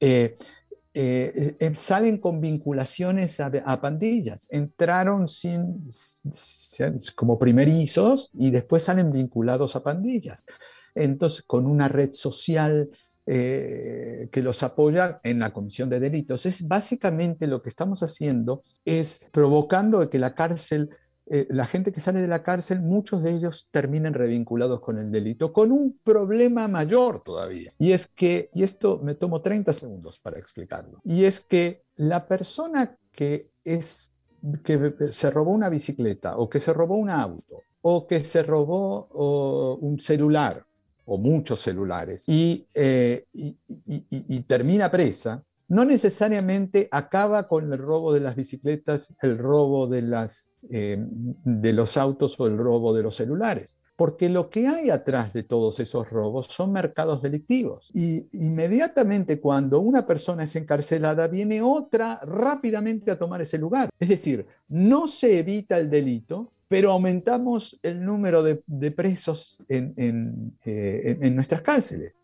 [0.00, 0.38] Eh,
[0.94, 4.46] eh, eh, salen con vinculaciones a, pandillas.
[4.48, 5.90] Entraron sin,
[7.14, 10.42] como primerizos y después salen vinculados a pandillas.
[11.02, 12.90] Entonces, con una red social
[13.30, 16.46] eh, que los apoya en la comisión de delitos.
[16.46, 20.88] Es básicamente lo que estamos haciendo es provocando que la cárcel
[21.30, 25.10] eh, la gente que sale de la cárcel, muchos de ellos terminan revinculados con el
[25.10, 27.74] delito, con un problema mayor todavía.
[27.76, 32.26] Y es que, y esto me tomo 30 segundos para explicarlo, y es que la
[32.26, 34.10] persona que es
[34.64, 39.76] que se robó una bicicleta o que se robó un auto o que se robó
[39.80, 40.64] un celular
[41.08, 48.20] o muchos celulares y, eh, y termina presa, no necesariamente acaba con el robo de
[48.20, 53.16] las bicicletas, el robo de, las, eh, de los autos o el robo de los
[53.16, 53.78] celulares.
[53.94, 57.90] Porque lo que hay atrás de todos esos robos son mercados delictivos.
[57.92, 63.90] Y inmediatamente cuando una persona es encarcelada, viene otra rápidamente a tomar ese lugar.
[63.98, 71.18] Es decir, no se evita el delito, pero aumentamos el número de, presos en, eh,
[71.20, 72.14] en nuestras cárceles.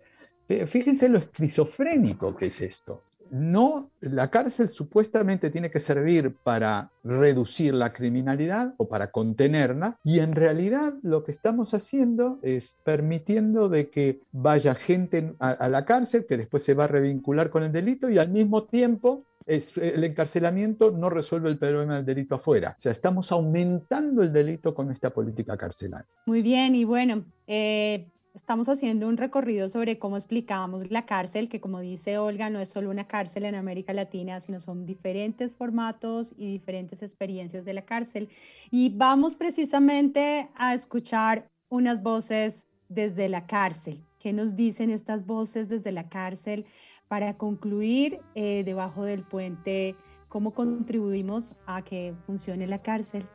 [0.67, 3.03] Fíjense lo esquizofrénico que es esto
[3.35, 10.21] no, la cárcel supuestamente tiene que servir para reducir la criminalidad o para contenerla y
[10.21, 16.27] en realidad lo que estamos haciendo es permitiendo de que vaya gente a, la cárcel
[16.27, 20.91] que después se va a revincular con el delito y al mismo tiempo el encarcelamiento
[20.91, 22.77] no resuelve el problema del delito afuera.
[22.79, 26.09] O sea, estamos aumentando el delito con esta política carcelaria.
[26.27, 31.61] Muy bien, y bueno, eh, Estamos haciendo un recorrido sobre cómo explicamos la cárcel, que
[31.61, 36.35] como dice Olga, no es solo una cárcel en América Latina, sino son diferentes formatos
[36.37, 38.29] y diferentes experiencias de la cárcel.
[38.73, 44.05] Y vamos precisamente a escuchar unas voces desde la cárcel.
[44.19, 46.67] ¿Qué nos dicen estas voces desde la cárcel
[47.09, 49.97] para concluir eh, debajo del puente?
[50.29, 53.27] ¿Cómo contribuimos a que funcione la cárcel?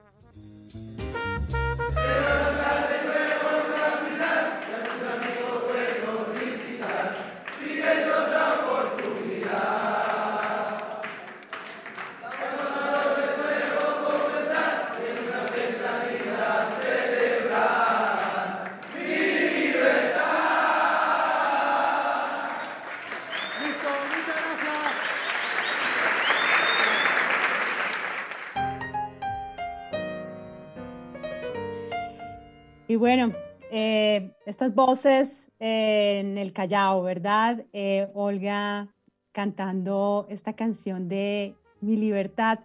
[33.10, 33.34] Bueno,
[33.72, 37.66] eh, estas voces en el Callao, ¿verdad?
[37.74, 38.88] Eh, Olga
[39.32, 42.60] cantando esta canción de Mi libertad.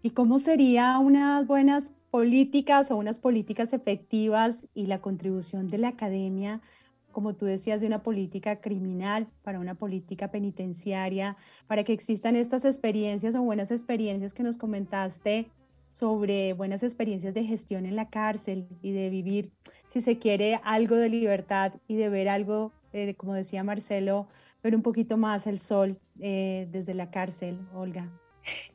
[0.00, 5.88] ¿Y cómo sería unas buenas políticas o unas políticas efectivas y la contribución de la
[5.88, 6.62] academia,
[7.12, 12.64] como tú decías, de una política criminal para una política penitenciaria, para que existan estas
[12.64, 15.50] experiencias o buenas experiencias que nos comentaste
[15.94, 19.52] sobre buenas experiencias de gestión en la cárcel y de vivir,
[19.88, 24.26] si se quiere, algo de libertad y de ver algo, eh, como decía Marcelo,
[24.60, 28.10] ver un poquito más el sol eh, desde la cárcel, Olga.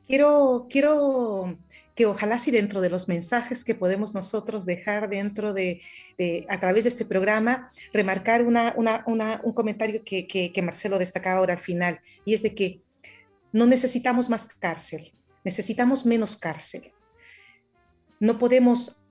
[0.06, 1.58] Quiero, quiero
[1.94, 5.82] que ojalá si dentro de los mensajes que podemos nosotros dejar dentro de,
[6.48, 11.60] a través de este programa, remarcar una, un comentario que, que Marcelo destacaba ahora al
[11.60, 12.80] final, y es de que
[13.52, 15.12] no necesitamos más cárcel,
[15.44, 16.92] necesitamos menos cárcel
[18.20, 19.02] no podemos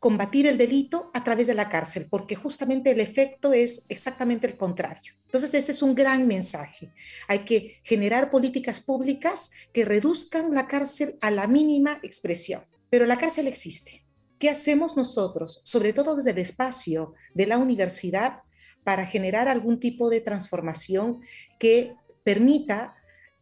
[0.00, 4.56] combatir el delito a través de la cárcel, porque justamente el efecto es exactamente el
[4.56, 5.14] contrario.
[5.24, 6.92] Entonces, ese es un gran mensaje.
[7.26, 12.64] Hay que generar políticas públicas que reduzcan la cárcel a la mínima expresión.
[12.90, 14.04] Pero la cárcel existe.
[14.38, 18.42] ¿Qué hacemos nosotros, sobre todo desde el espacio de la universidad,
[18.84, 21.20] para generar algún tipo de transformación
[21.58, 22.94] que permita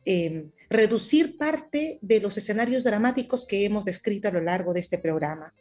[0.04, 4.98] eh, reducir parte de los escenarios dramáticos que hemos descrito a lo largo de este
[4.98, 5.54] programa.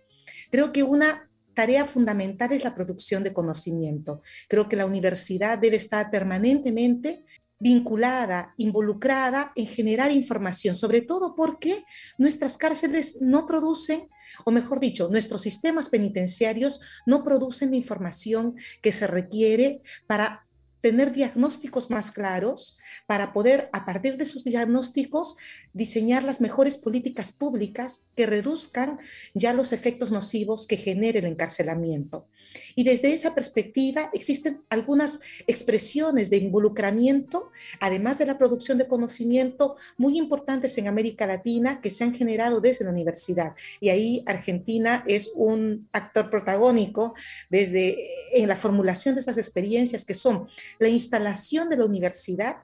[0.49, 4.21] Creo que una tarea fundamental es la producción de conocimiento.
[4.47, 7.25] Creo que la universidad debe estar permanentemente
[7.59, 11.85] vinculada, involucrada en generar información, sobre todo porque
[12.17, 14.09] nuestras cárceles no producen,
[14.45, 20.47] o mejor dicho, nuestros sistemas penitenciarios no producen la información que se requiere para
[20.79, 25.37] tener diagnósticos más claros para poder, a partir de esos diagnósticos,
[25.73, 28.99] diseñar las mejores políticas públicas que reduzcan
[29.33, 32.27] ya los efectos nocivos que genere el encarcelamiento.
[32.75, 39.75] Y desde esa perspectiva existen algunas expresiones de involucramiento, además de la producción de conocimiento,
[39.97, 43.53] muy importantes en América Latina que se han generado desde la universidad.
[43.79, 47.13] Y ahí Argentina es un actor protagónico
[47.49, 47.97] desde
[48.33, 50.47] en la formulación de estas experiencias que son
[50.79, 52.57] la instalación de la universidad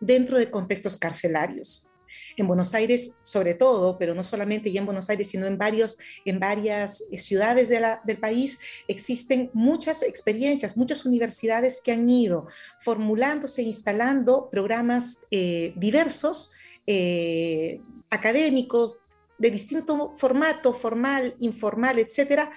[0.00, 1.90] dentro de contextos carcelarios.
[2.36, 5.98] En Buenos Aires, sobre todo, pero no solamente y en Buenos Aires, sino en, varios,
[6.24, 12.46] en varias eh, ciudades del país, existen muchas experiencias, muchas universidades que han ido
[12.80, 16.52] formulándose, instalando programas eh, diversos,
[16.86, 17.80] eh,
[18.10, 19.00] académicos,
[19.38, 22.52] de distinto formato, formal, informal, etcétera,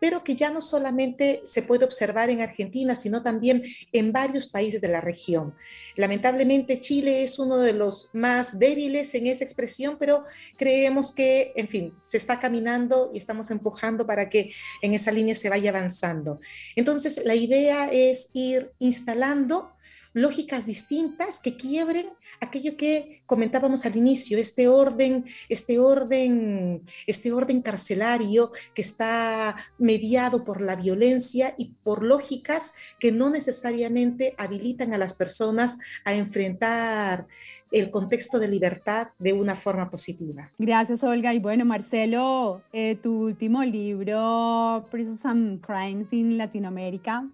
[0.00, 4.80] pero que ya no solamente se puede observar en Argentina, sino también en varios países
[4.80, 5.54] de la región.
[5.96, 10.24] Lamentablemente Chile es uno de los más débiles en esa expresión, pero
[10.56, 15.34] creemos que, en fin, se está caminando y estamos empujando para que en esa línea
[15.34, 16.40] se vaya avanzando.
[16.74, 19.75] Entonces, la idea es ir instalando
[20.16, 22.06] lógicas distintas que quiebren
[22.40, 30.42] aquello que comentábamos al inicio, este orden, este orden, este orden carcelario que está mediado
[30.42, 37.26] por la violencia y por lógicas que no necesariamente habilitan a las personas a enfrentar
[37.70, 40.50] el contexto de libertad de una forma positiva.
[40.58, 41.34] Gracias, Olga.
[41.34, 47.28] Y bueno, Marcelo, eh, tu último libro, Prisons and Crimes in Latinoamérica,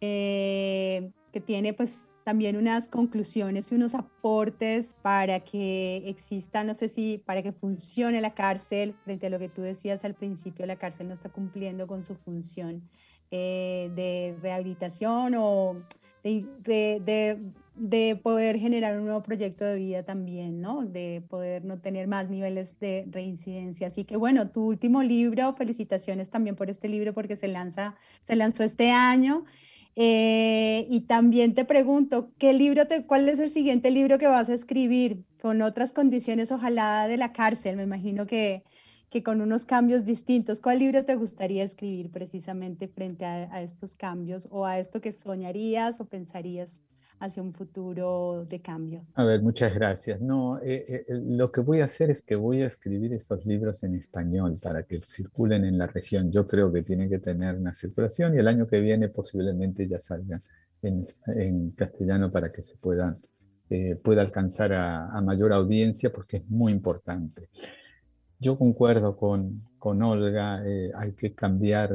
[0.00, 6.88] eh, que tiene pues también unas conclusiones y unos aportes para que exista, no sé
[6.88, 10.76] si para que funcione la cárcel, frente a lo que tú decías al principio, la
[10.76, 12.82] cárcel no está cumpliendo con su función
[13.30, 15.82] eh, de rehabilitación o
[16.22, 17.42] de,
[17.74, 20.86] de, poder generar un nuevo proyecto de vida también, ¿no?
[20.86, 23.88] De poder no tener más niveles de reincidencia.
[23.88, 28.36] Así que bueno, tu último libro, felicitaciones también por este libro porque se, lanza, se
[28.36, 29.44] lanzó este año.
[29.96, 34.48] Eh, y también te pregunto, ¿qué libro te, ¿cuál es el siguiente libro que vas
[34.48, 37.76] a escribir con otras condiciones, ojalá de la cárcel?
[37.76, 38.64] Me imagino que,
[39.10, 40.60] que con unos cambios distintos.
[40.60, 45.12] ¿Cuál libro te gustaría escribir precisamente frente a, a estos cambios o a esto que
[45.12, 46.80] soñarías o pensarías
[47.24, 49.04] hacia un futuro de cambio.
[49.14, 50.20] A ver, muchas gracias.
[50.20, 53.82] No, eh, eh, lo que voy a hacer es que voy a escribir estos libros
[53.82, 56.30] en español para que circulen en la región.
[56.30, 59.98] Yo creo que tienen que tener una circulación y el año que viene posiblemente ya
[59.98, 60.42] salgan
[60.82, 63.18] en, castellano para que se puedan,
[63.70, 67.48] eh, pueda alcanzar a, mayor audiencia porque es muy importante.
[68.38, 70.62] Yo concuerdo con, con Olga,
[70.96, 71.90] hay que cambiar,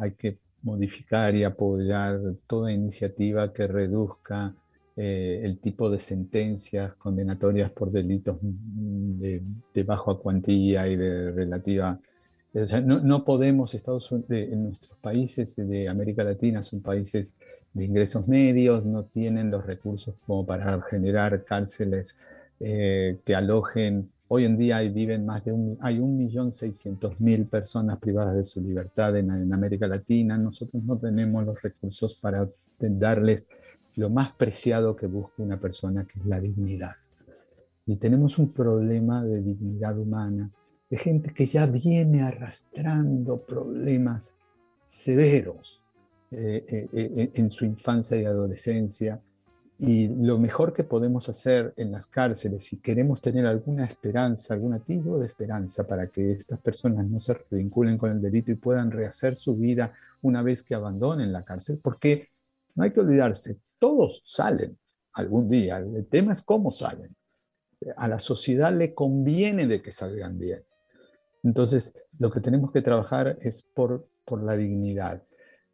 [0.00, 4.54] hay que modificar y apoyar toda iniciativa que reduzca
[4.96, 9.42] eh, el tipo de sentencias condenatorias por delitos de,
[9.84, 11.98] baja cuantía y de relativa...
[12.84, 17.38] no, podemos, Estados Unidos, en nuestros países de América Latina son países
[17.72, 22.18] de ingresos medios, no tienen los recursos como para generar cárceles
[22.60, 28.44] eh, que alojen Hoy en día viven más de un, hay 1.600.000 personas privadas de
[28.44, 30.38] su libertad en, en, América Latina.
[30.38, 33.46] Nosotros no tenemos los recursos para darles
[33.96, 36.92] lo más preciado que busca una persona, que es la dignidad.
[37.86, 40.50] Y tenemos un problema de dignidad humana,
[40.88, 44.36] de gente que ya viene arrastrando problemas
[44.84, 45.82] severos
[46.30, 49.20] eh, eh, eh, en su infancia y adolescencia,
[49.78, 54.78] y lo mejor que podemos hacer en las cárceles, si queremos tener alguna esperanza, algún
[54.80, 58.92] tipo de esperanza para que estas personas no se vinculen con el delito y puedan
[58.92, 62.28] rehacer su vida una vez que abandonen la cárcel, porque
[62.76, 64.78] no hay que olvidarse, todos salen
[65.14, 67.16] algún día, el tema es cómo salen.
[67.96, 70.62] A la sociedad le conviene de que salgan bien.
[71.42, 75.24] Entonces, lo que tenemos que trabajar es por, por la dignidad.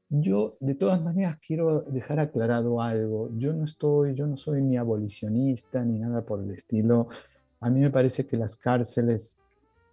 [0.09, 3.29] Yo, de todas maneras, quiero dejar aclarado algo.
[3.37, 7.09] Yo no estoy, yo no soy ni abolicionista ni nada por el estilo.
[7.61, 9.39] A mí me parece que las cárceles,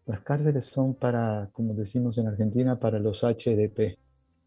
[0.05, 3.97] las cárceles son para, como decimos en Argentina, para los HDP,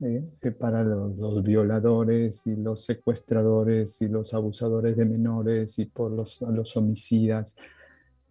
[0.00, 0.22] ¿eh?
[0.58, 6.76] para los, violadores y los secuestradores y los abusadores de menores y por los, los
[6.76, 7.56] homicidas.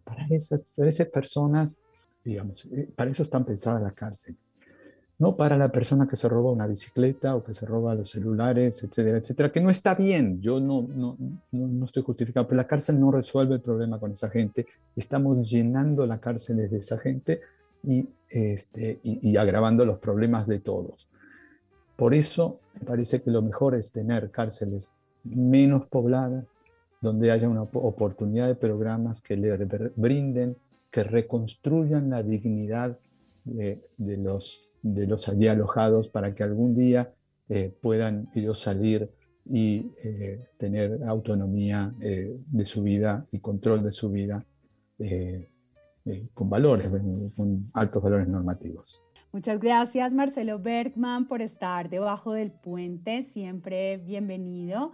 [0.03, 1.79] Para esas, para esas personas,
[2.23, 4.39] digamos, eh, para eso están pensadas las cárceles
[5.19, 8.83] no para la persona que se roba una bicicleta o que se roba los celulares,
[8.83, 11.17] etcétera, etcétera, que no está bien, yo no, no,
[11.51, 16.05] no, estoy justificando, pero la cárcel no resuelve el problema con esa gente, estamos llenando
[16.05, 17.41] la cárcel de esa gente
[17.83, 21.09] y, este, y, y agravando los problemas de todos.
[21.97, 24.93] Por eso me parece que lo mejor es tener cárceles
[25.23, 26.45] menos pobladas,
[27.01, 29.57] donde haya una oportunidad de programas que le
[29.95, 30.55] brinden,
[30.91, 32.97] que reconstruyan la dignidad
[33.43, 33.81] de,
[34.17, 37.13] los allí alojados para que algún día
[37.49, 39.09] eh, puedan ellos salir
[39.45, 44.45] y eh, tener autonomía eh, de su vida y control de su vida
[46.33, 46.89] con valores,
[47.35, 49.01] con altos valores normativos.
[49.33, 54.93] Muchas gracias Marcelo Bergman por estar debajo del puente, siempre bienvenido.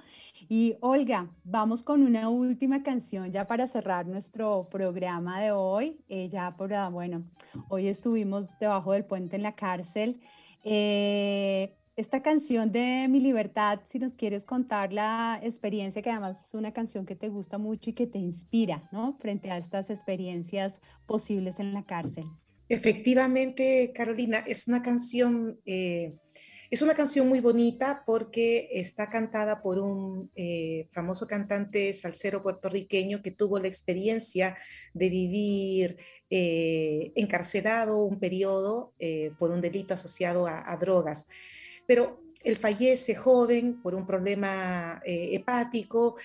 [0.49, 5.97] Y Olga, vamos con una última canción ya para cerrar nuestro programa de hoy.
[6.09, 7.23] Eh, ya por, ah, bueno,
[7.69, 10.19] hoy estuvimos debajo del puente en la cárcel.
[10.63, 16.55] Eh, esta canción de Mi Libertad, si nos quieres contar la experiencia, que además es
[16.55, 19.13] una canción que te gusta mucho y que te inspira, ¿no?
[19.19, 22.25] Frente a estas experiencias posibles en la cárcel.
[22.73, 26.15] Efectivamente, Carolina, es una canción, eh,
[26.71, 33.21] es una canción muy bonita porque está cantada por un eh, famoso cantante salsero puertorriqueño
[33.21, 34.57] que tuvo la experiencia
[34.95, 35.97] de vivir
[36.31, 38.95] eh, encarcelado un periodo
[39.37, 41.27] por un delito asociado a drogas.
[41.85, 46.15] Pero él fallece joven por un problema hepático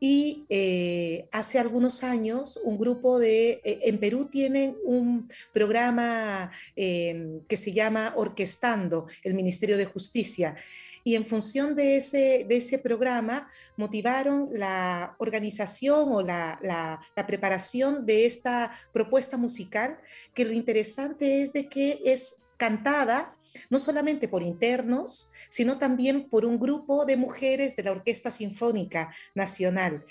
[0.00, 7.40] y eh, hace algunos años un grupo de, eh, en Perú tienen un programa em,
[7.46, 10.56] que se llama Orquestando el Ministerio de Justicia.
[11.04, 17.26] Y en función de ese, de ese programa motivaron la organización o la, la, la
[17.26, 19.98] preparación de esta propuesta musical,
[20.34, 23.37] que lo interesante es de que es cantada
[23.70, 29.14] no solamente por internos, sino también por un grupo de mujeres de la Orquesta Sinfónica
[29.34, 30.04] Nacional,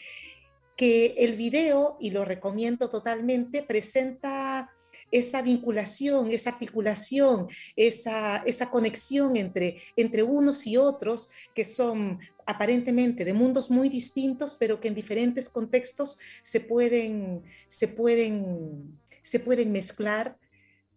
[0.76, 4.72] que el video, y lo recomiendo totalmente, presenta
[5.12, 13.26] esa vinculación, esa articulación, esa, esa conexión entre, entre unos y otros que son aparentemente
[13.26, 19.72] de mundos muy distintos, pero que en diferentes contextos se pueden, se pueden, se pueden
[19.72, 20.38] mezclar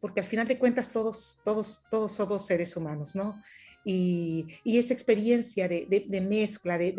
[0.00, 3.38] porque al final de cuentas todos, todos, todos somos seres humanos, ¿no?
[3.82, 6.92] Y, y esa experiencia de, de, mezcla, de,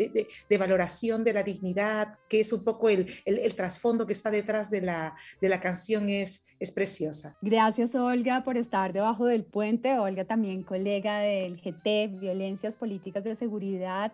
[0.48, 4.32] de, valoración de la dignidad, que es un poco el, el, el trasfondo que está
[4.32, 7.36] detrás de la, de la canción, es, es preciosa.
[7.40, 9.96] Gracias, Olga, por estar debajo del puente.
[9.96, 14.12] Olga también colega del GT, Violencias Políticas de Seguridad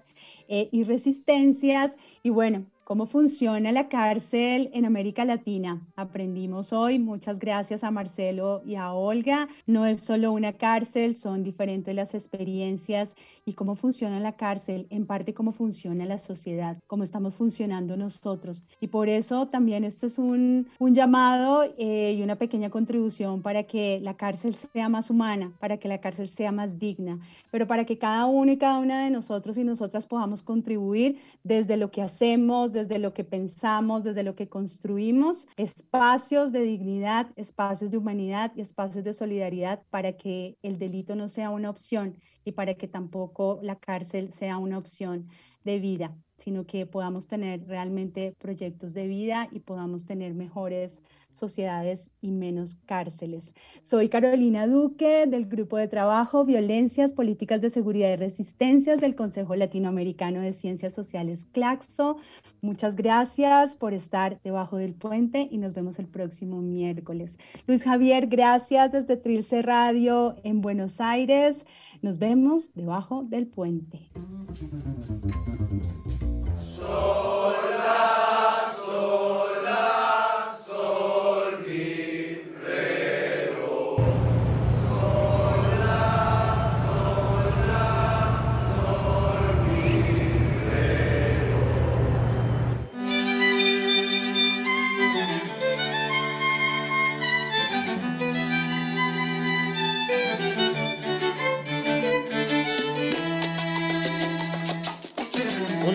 [0.48, 1.96] eh, y Resistencias.
[2.22, 5.86] Y bueno, cómo funciona la cárcel en América Latina.
[5.94, 9.46] Aprendimos hoy, muchas gracias a Marcelo y a Olga.
[9.66, 13.14] No es solo una cárcel, son diferentes las experiencias
[13.44, 18.64] y cómo funciona la cárcel, en parte cómo funciona la sociedad, cómo estamos funcionando nosotros.
[18.80, 23.64] Y por eso también este es un, un llamado eh, y una pequeña contribución para
[23.64, 27.18] que la cárcel sea más humana, para que la cárcel sea más digna,
[27.50, 31.76] pero para que cada uno y cada una de nosotros y nosotras podamos contribuir desde
[31.76, 37.90] lo que hacemos, desde lo que pensamos, desde lo que construimos, espacios de dignidad, espacios
[37.90, 42.52] de humanidad y espacios de solidaridad para que el delito no sea una opción y
[42.52, 45.28] para que tampoco la cárcel sea una opción
[45.64, 52.10] de vida, sino que podamos tener realmente proyectos de vida y podamos tener mejores sociedades
[52.20, 53.54] y menos cárceles.
[53.80, 59.54] Soy Carolina Duque del Grupo de Trabajo Violencias, Políticas de Seguridad y Resistencias del Consejo
[59.54, 62.16] Latinoamericano de Ciencias Sociales CLACSO.
[62.60, 67.38] Muchas gracias por estar debajo del puente y nos vemos el próximo miércoles.
[67.66, 71.64] Luis Javier, gracias desde Trilce Radio en Buenos Aires.
[72.02, 74.10] Nos vemos debajo del puente.
[76.58, 78.02] Sola,
[78.72, 79.57] sola,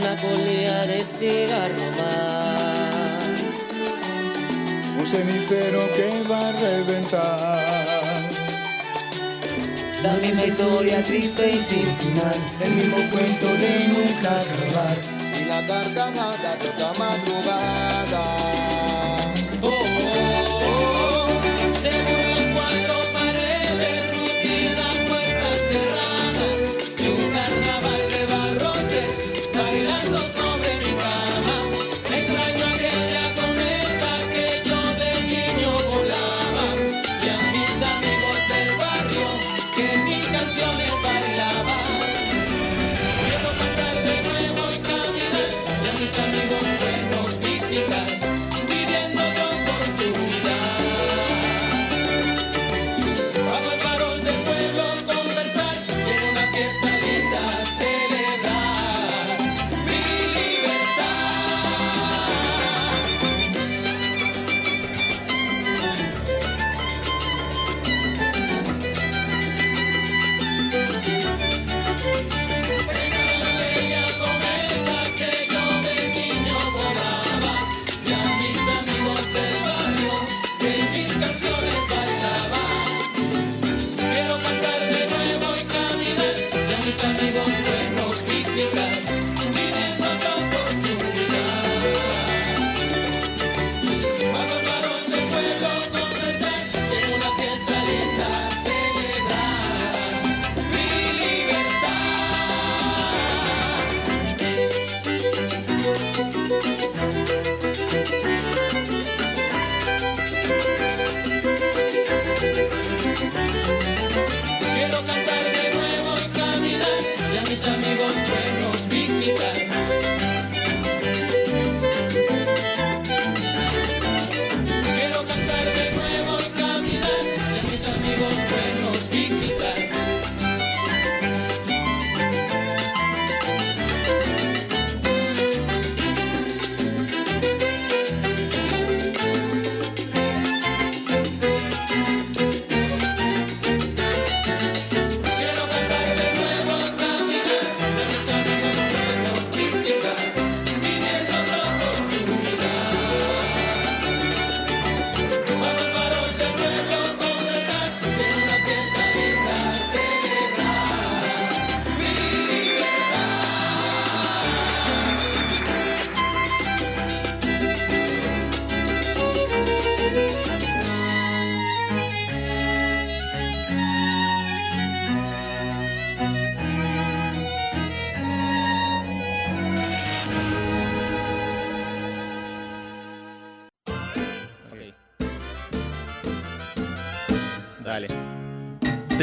[0.03, 3.39] una colea de cigarro más.
[4.99, 8.29] Un cenicero que va a reventar.
[10.01, 12.35] La misma historia triste y sin final.
[12.61, 14.97] El mismo cuento de nunca acabar.
[15.39, 18.23] Y la carcajada toda madrugada.
[19.61, 21.02] Oh, oh, oh,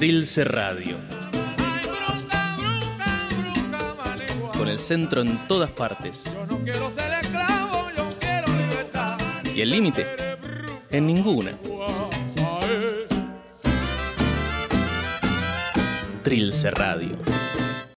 [0.00, 0.96] Trilce Radio.
[4.56, 6.24] Con el centro en todas partes.
[9.54, 10.06] Y el límite,
[10.90, 11.52] en ninguna.
[16.22, 17.39] Trilce Radio.